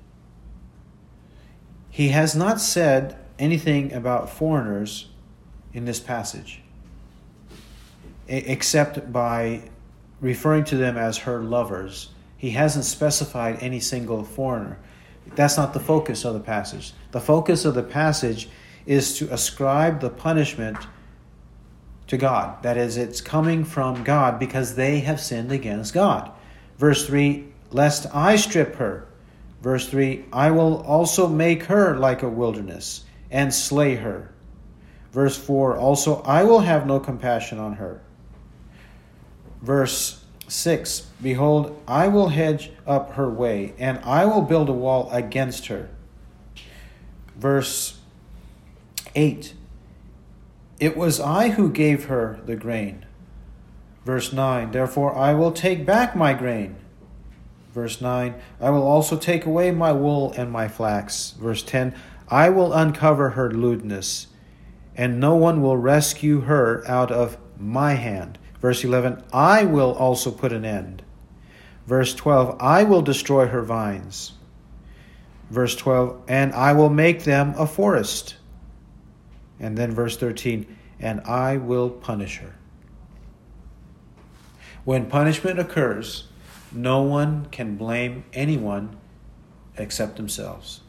He 1.92 2.10
has 2.10 2.36
not 2.36 2.60
said 2.60 3.20
anything 3.38 3.94
about 3.94 4.32
foreigners 4.32 5.10
in 5.72 5.86
this 5.86 6.00
passage, 6.00 6.64
except 8.28 9.14
by 9.14 9.62
referring 10.20 10.64
to 10.64 10.76
them 10.76 10.98
as 10.98 11.20
her 11.20 11.40
lovers. 11.40 12.10
He 12.36 12.50
hasn't 12.50 12.86
specified 12.86 13.60
any 13.62 13.80
single 13.80 14.24
foreigner. 14.24 14.80
That's 15.36 15.56
not 15.56 15.74
the 15.74 15.80
focus 15.80 16.26
of 16.26 16.34
the 16.34 16.40
passage. 16.40 16.94
The 17.12 17.22
focus 17.22 17.64
of 17.64 17.76
the 17.76 17.84
passage 17.84 18.50
is 18.88 19.20
to 19.20 19.32
ascribe 19.32 20.02
the 20.02 20.10
punishment 20.10 20.78
to 22.08 22.18
God. 22.18 22.64
That 22.64 22.76
is, 22.76 22.98
it's 22.98 23.22
coming 23.22 23.66
from 23.66 24.04
God 24.04 24.40
because 24.40 24.74
they 24.74 25.02
have 25.02 25.22
sinned 25.22 25.52
against 25.52 25.94
God. 25.94 26.32
Verse 26.80 27.06
3 27.06 27.46
Lest 27.72 28.08
I 28.16 28.38
strip 28.38 28.76
her. 28.78 29.06
Verse 29.62 29.88
3 29.90 30.26
I 30.32 30.50
will 30.50 30.82
also 30.84 31.28
make 31.28 31.64
her 31.64 31.98
like 31.98 32.24
a 32.24 32.30
wilderness 32.30 33.04
and 33.30 33.54
slay 33.54 33.96
her. 33.96 34.32
Verse 35.12 35.38
4 35.38 35.78
Also 35.78 36.22
I 36.24 36.44
will 36.44 36.62
have 36.62 36.88
no 36.88 37.00
compassion 37.00 37.60
on 37.60 37.74
her. 37.74 38.02
Verse 39.62 40.24
6 40.48 41.08
Behold, 41.22 41.80
I 41.86 42.08
will 42.08 42.30
hedge 42.30 42.72
up 42.88 43.14
her 43.14 43.30
way, 43.30 43.74
and 43.78 44.00
I 44.00 44.26
will 44.26 44.42
build 44.42 44.70
a 44.70 44.74
wall 44.74 45.10
against 45.12 45.68
her. 45.68 45.90
Verse 47.36 48.00
8 49.16 49.54
It 50.80 50.96
was 50.96 51.20
I 51.20 51.50
who 51.50 51.70
gave 51.70 52.06
her 52.06 52.40
the 52.46 52.56
grain. 52.56 53.06
Verse 54.10 54.34
9 54.34 54.72
Therefore 54.72 55.16
I 55.16 55.36
will 55.36 55.52
take 55.52 55.86
back 55.86 56.16
my 56.16 56.34
grain. 56.34 56.78
Verse 57.76 58.02
9 58.02 58.34
I 58.60 58.72
will 58.72 58.82
also 58.82 59.16
take 59.16 59.46
away 59.46 59.70
my 59.70 59.92
wool 59.92 60.34
and 60.36 60.52
my 60.52 60.68
flax. 60.68 61.36
Verse 61.40 61.62
10 61.62 61.94
I 62.28 62.50
will 62.50 62.74
uncover 62.74 63.30
her 63.30 63.52
lewdness, 63.52 64.26
and 64.96 65.20
no 65.20 65.36
one 65.36 65.62
will 65.62 65.78
rescue 65.78 66.42
her 66.42 66.84
out 66.88 67.12
of 67.12 67.38
my 67.60 67.94
hand. 67.94 68.40
Verse 68.60 68.84
11 68.84 69.22
I 69.32 69.66
will 69.66 69.94
also 69.94 70.32
put 70.32 70.54
an 70.54 70.66
end. 70.66 71.04
Verse 71.86 72.16
12 72.16 72.58
I 72.60 72.86
will 72.86 73.04
destroy 73.04 73.46
her 73.46 73.62
vines. 73.62 74.32
Verse 75.52 75.76
12 75.76 76.24
And 76.28 76.52
I 76.56 76.74
will 76.74 76.90
make 76.90 77.26
them 77.26 77.54
a 77.60 77.68
forest. 77.68 78.38
And 79.60 79.78
then 79.78 79.94
verse 79.94 80.18
13, 80.18 80.66
and 81.00 81.22
I 81.22 81.58
will 81.58 81.92
punish 81.92 82.38
her. 82.38 82.56
When 84.86 85.06
punishment 85.08 85.60
occurs, 85.60 86.26
no 86.72 87.02
one 87.02 87.48
can 87.52 87.76
blame 87.76 88.24
anyone 88.34 88.98
except 89.78 90.18
themselves. 90.18 90.82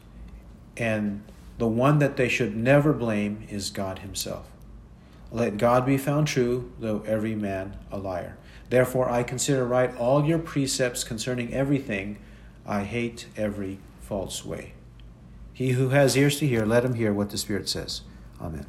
And 0.77 1.23
the 1.57 1.67
one 1.67 1.99
that 1.99 2.17
they 2.17 2.29
should 2.29 2.55
never 2.55 2.93
blame 2.93 3.47
is 3.49 3.69
God 3.69 3.99
Himself. 3.99 4.47
Let 5.31 5.57
God 5.57 5.85
be 5.85 5.97
found 5.97 6.27
true, 6.27 6.71
though 6.79 7.03
every 7.05 7.35
man 7.35 7.77
a 7.91 7.97
liar. 7.97 8.37
Therefore, 8.69 9.09
I 9.09 9.23
consider 9.23 9.65
right 9.65 9.95
all 9.97 10.25
your 10.25 10.39
precepts 10.39 11.03
concerning 11.03 11.53
everything. 11.53 12.17
I 12.65 12.83
hate 12.83 13.27
every 13.37 13.79
false 14.01 14.43
way. 14.43 14.73
He 15.53 15.71
who 15.71 15.89
has 15.89 16.17
ears 16.17 16.39
to 16.39 16.47
hear, 16.47 16.65
let 16.65 16.83
him 16.85 16.95
hear 16.95 17.13
what 17.13 17.29
the 17.29 17.37
Spirit 17.37 17.69
says. 17.69 18.01
Amen. 18.41 18.65